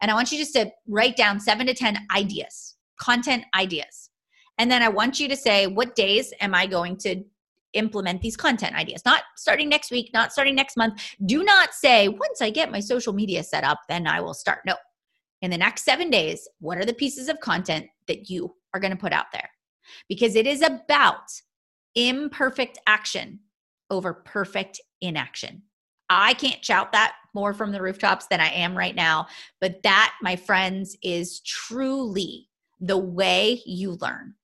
And 0.00 0.10
I 0.10 0.14
want 0.14 0.32
you 0.32 0.38
just 0.38 0.54
to 0.54 0.70
write 0.88 1.16
down 1.16 1.38
seven 1.38 1.66
to 1.66 1.74
10 1.74 2.06
ideas, 2.14 2.76
content 2.98 3.44
ideas. 3.54 4.08
And 4.56 4.70
then 4.70 4.82
I 4.82 4.88
want 4.88 5.20
you 5.20 5.28
to 5.28 5.36
say, 5.36 5.66
what 5.66 5.94
days 5.94 6.32
am 6.40 6.54
I 6.54 6.66
going 6.66 6.96
to 6.98 7.22
implement 7.74 8.22
these 8.22 8.36
content 8.36 8.74
ideas. 8.74 9.02
Not 9.04 9.22
starting 9.36 9.68
next 9.68 9.90
week, 9.90 10.10
not 10.12 10.32
starting 10.32 10.54
next 10.54 10.76
month. 10.76 11.02
Do 11.26 11.44
not 11.44 11.72
say, 11.72 12.08
once 12.08 12.42
I 12.42 12.50
get 12.50 12.72
my 12.72 12.80
social 12.80 13.12
media 13.12 13.42
set 13.42 13.64
up, 13.64 13.80
then 13.88 14.06
I 14.06 14.20
will 14.20 14.34
start. 14.34 14.60
No. 14.66 14.74
In 15.42 15.50
the 15.50 15.58
next 15.58 15.84
seven 15.84 16.10
days, 16.10 16.46
what 16.58 16.78
are 16.78 16.84
the 16.84 16.92
pieces 16.92 17.28
of 17.28 17.40
content 17.40 17.86
that 18.08 18.28
you 18.28 18.54
are 18.74 18.80
going 18.80 18.90
to 18.90 18.96
put 18.96 19.12
out 19.12 19.26
there? 19.32 19.48
Because 20.08 20.36
it 20.36 20.46
is 20.46 20.62
about 20.62 21.24
imperfect 21.94 22.78
action 22.86 23.40
over 23.90 24.14
perfect 24.14 24.80
inaction. 25.00 25.62
I 26.08 26.34
can't 26.34 26.64
shout 26.64 26.92
that 26.92 27.14
more 27.34 27.54
from 27.54 27.72
the 27.72 27.80
rooftops 27.80 28.26
than 28.26 28.40
I 28.40 28.48
am 28.48 28.76
right 28.76 28.94
now, 28.94 29.28
but 29.60 29.82
that, 29.84 30.14
my 30.22 30.36
friends, 30.36 30.96
is 31.02 31.40
truly 31.40 32.48
the 32.80 32.98
way 32.98 33.62
you 33.64 33.96
learn 34.00 34.34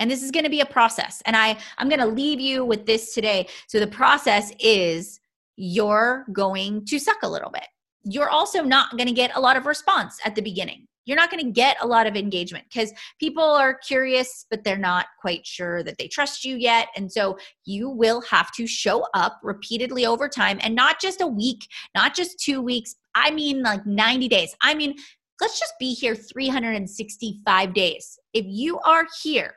and 0.00 0.10
this 0.10 0.22
is 0.22 0.30
going 0.30 0.44
to 0.44 0.50
be 0.50 0.60
a 0.60 0.66
process 0.66 1.22
and 1.26 1.36
i 1.36 1.56
i'm 1.78 1.88
going 1.88 2.00
to 2.00 2.06
leave 2.06 2.40
you 2.40 2.64
with 2.64 2.86
this 2.86 3.14
today. 3.14 3.46
So 3.68 3.80
the 3.80 3.86
process 3.86 4.52
is 4.58 5.20
you're 5.56 6.26
going 6.32 6.84
to 6.86 6.98
suck 6.98 7.22
a 7.22 7.28
little 7.28 7.50
bit. 7.50 7.66
You're 8.02 8.30
also 8.30 8.62
not 8.62 8.90
going 8.92 9.06
to 9.06 9.12
get 9.12 9.36
a 9.36 9.40
lot 9.40 9.56
of 9.56 9.66
response 9.66 10.18
at 10.24 10.34
the 10.34 10.42
beginning. 10.42 10.86
You're 11.06 11.16
not 11.16 11.30
going 11.30 11.44
to 11.44 11.50
get 11.50 11.76
a 11.82 11.86
lot 11.86 12.06
of 12.06 12.16
engagement 12.16 12.64
because 12.72 12.92
people 13.20 13.44
are 13.44 13.74
curious 13.74 14.46
but 14.50 14.64
they're 14.64 14.76
not 14.76 15.06
quite 15.20 15.46
sure 15.46 15.82
that 15.82 15.98
they 15.98 16.08
trust 16.08 16.44
you 16.44 16.56
yet. 16.56 16.88
And 16.96 17.10
so 17.10 17.38
you 17.64 17.88
will 17.88 18.20
have 18.22 18.50
to 18.52 18.66
show 18.66 19.06
up 19.14 19.38
repeatedly 19.42 20.06
over 20.06 20.28
time 20.28 20.58
and 20.60 20.74
not 20.74 21.00
just 21.00 21.20
a 21.20 21.26
week 21.26 21.66
not 21.94 22.14
just 22.14 22.40
2 22.40 22.60
weeks. 22.60 22.96
I 23.14 23.30
mean 23.30 23.62
like 23.62 23.86
90 23.86 24.28
days. 24.28 24.54
I 24.62 24.74
mean 24.74 24.96
let's 25.40 25.58
just 25.58 25.74
be 25.78 25.92
here 25.92 26.14
365 26.14 27.74
days. 27.74 28.18
If 28.32 28.46
you 28.48 28.78
are 28.80 29.06
here 29.22 29.54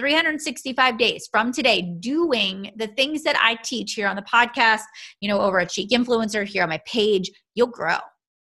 365 0.00 0.96
days 0.96 1.28
from 1.30 1.52
today 1.52 1.82
doing 2.00 2.72
the 2.76 2.86
things 2.86 3.22
that 3.22 3.36
I 3.38 3.56
teach 3.62 3.92
here 3.92 4.08
on 4.08 4.16
the 4.16 4.22
podcast, 4.22 4.80
you 5.20 5.28
know, 5.28 5.38
over 5.38 5.60
at 5.60 5.70
Chic 5.70 5.90
Influencer, 5.90 6.46
here 6.46 6.62
on 6.62 6.70
my 6.70 6.80
page, 6.86 7.30
you'll 7.54 7.66
grow. 7.66 7.98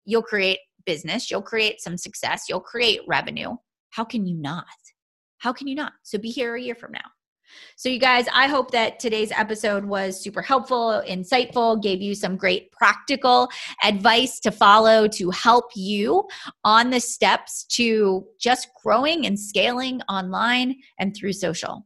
You'll 0.04 0.22
create 0.22 0.58
business, 0.84 1.30
you'll 1.30 1.40
create 1.40 1.80
some 1.80 1.96
success, 1.96 2.44
you'll 2.46 2.60
create 2.60 3.00
revenue. 3.08 3.56
How 3.88 4.04
can 4.04 4.26
you 4.26 4.36
not? 4.36 4.66
How 5.38 5.54
can 5.54 5.66
you 5.66 5.74
not? 5.74 5.92
So 6.02 6.18
be 6.18 6.28
here 6.28 6.56
a 6.56 6.60
year 6.60 6.74
from 6.74 6.92
now. 6.92 7.00
So, 7.76 7.88
you 7.88 7.98
guys, 7.98 8.26
I 8.32 8.46
hope 8.46 8.70
that 8.72 8.98
today's 8.98 9.32
episode 9.32 9.84
was 9.84 10.20
super 10.20 10.42
helpful, 10.42 11.02
insightful, 11.08 11.82
gave 11.82 12.02
you 12.02 12.14
some 12.14 12.36
great 12.36 12.70
practical 12.72 13.48
advice 13.82 14.40
to 14.40 14.50
follow 14.50 15.08
to 15.08 15.30
help 15.30 15.70
you 15.74 16.26
on 16.64 16.90
the 16.90 17.00
steps 17.00 17.64
to 17.70 18.26
just 18.38 18.68
growing 18.82 19.26
and 19.26 19.38
scaling 19.38 20.00
online 20.08 20.76
and 20.98 21.16
through 21.16 21.32
social 21.32 21.84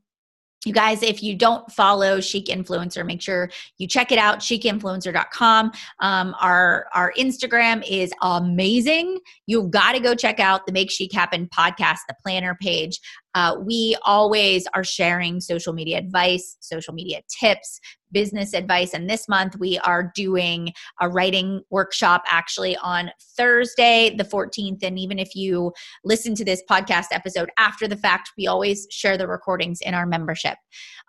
you 0.64 0.72
guys, 0.72 1.03
if 1.03 1.22
you 1.22 1.37
don't 1.37 1.70
follow 1.70 2.20
Chic 2.20 2.46
Influencer, 2.46 3.05
make 3.05 3.20
sure 3.20 3.50
you 3.79 3.87
check 3.87 4.12
it 4.12 4.18
out, 4.18 4.38
chicinfluencer.com. 4.38 5.72
Um, 6.00 6.35
our, 6.40 6.87
our 6.94 7.12
Instagram 7.18 7.85
is 7.88 8.12
amazing. 8.22 9.18
You've 9.46 9.70
got 9.70 9.92
to 9.92 10.00
go 10.00 10.14
check 10.14 10.40
out 10.40 10.66
the 10.66 10.72
Make 10.72 10.90
Chic 10.90 11.12
Happen 11.12 11.48
podcast, 11.48 11.98
the 12.09 12.14
planner 12.22 12.57
page. 12.61 13.00
Uh, 13.35 13.57
we 13.61 13.97
always 14.03 14.66
are 14.75 14.85
sharing 14.85 15.40
social 15.40 15.73
media 15.73 15.99
advice, 15.99 16.57
social 16.61 16.94
media 16.94 17.20
tips, 17.40 17.81
business 18.12 18.55
advice. 18.55 18.94
And 18.94 19.11
this 19.11 19.29
month 19.29 19.57
we 19.59 19.79
are 19.81 20.12
doing 20.14 20.73
a 21.01 21.09
writing 21.09 21.62
workshop 21.70 22.23
actually 22.29 22.77
on 22.77 23.11
Thursday, 23.37 24.14
the 24.16 24.25
14th. 24.25 24.83
And 24.83 24.99
even 24.99 25.18
if 25.18 25.35
you 25.35 25.73
listen 26.05 26.35
to 26.37 26.44
this 26.44 26.62
podcast 26.70 27.07
episode 27.11 27.51
after 27.59 27.88
the 27.88 27.97
fact, 27.97 28.31
we 28.38 28.47
always 28.47 28.87
share 28.90 29.18
the 29.18 29.27
recordings 29.27 29.81
in 29.81 29.94
our 29.94 30.07
membership. 30.07 30.57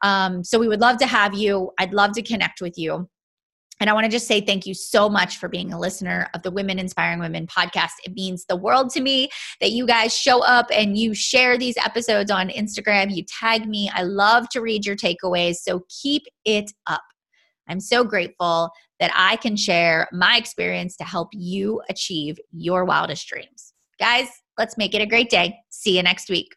Um, 0.02 0.44
so 0.44 0.60
we 0.60 0.68
would 0.68 0.82
love 0.82 0.98
to 0.98 1.08
have 1.08 1.34
you. 1.34 1.72
I'd 1.80 1.94
love 1.94 2.14
to 2.14 2.22
connect 2.22 2.60
with 2.60 2.78
you. 2.78 3.08
And 3.80 3.90
I 3.90 3.94
want 3.94 4.06
to 4.06 4.12
just 4.12 4.28
say 4.28 4.42
thank 4.42 4.66
you 4.66 4.74
so 4.74 5.10
much 5.10 5.38
for 5.38 5.50
being 5.50 5.74
a 5.74 5.80
listener 5.80 6.30
of 6.34 6.44
the 6.44 6.52
Women 6.52 6.80
Inspiring 6.80 7.20
Women 7.20 7.46
podcast. 7.46 7.92
It 8.06 8.14
means 8.14 8.46
the 8.46 8.56
world 8.56 8.90
to 8.92 9.02
me 9.02 9.30
that 9.60 9.72
you 9.72 9.86
guys 9.86 10.16
show 10.16 10.42
up 10.44 10.68
and 10.74 10.98
you 10.98 11.14
share 11.14 11.58
these 11.58 11.76
episodes 11.78 12.32
on 12.32 12.50
Instagram. 12.50 13.14
You 13.14 13.24
tag 13.24 13.68
me. 13.68 13.92
I 13.94 14.04
love 14.04 14.48
to 14.50 14.62
read 14.62 14.86
your 14.86 14.96
takeaways. 14.96 15.56
So 15.58 15.86
keep 16.02 16.24
it 16.46 16.72
up. 16.88 17.04
I'm 17.68 17.80
so 17.80 18.04
grateful 18.04 18.70
that 19.00 19.12
I 19.14 19.36
can 19.38 19.58
share 19.58 20.08
my 20.12 20.38
experience 20.38 20.96
to 20.98 21.04
help 21.04 21.30
you 21.34 21.82
achieve 21.90 22.38
your 22.52 22.86
wildest 22.86 23.28
dreams. 23.28 23.74
Guys, 24.00 24.30
let's 24.58 24.78
make 24.78 24.94
it 24.94 25.02
a 25.02 25.06
great 25.06 25.30
day. 25.30 25.58
See 25.70 25.98
you 25.98 26.04
next 26.04 26.30
week. 26.30 26.56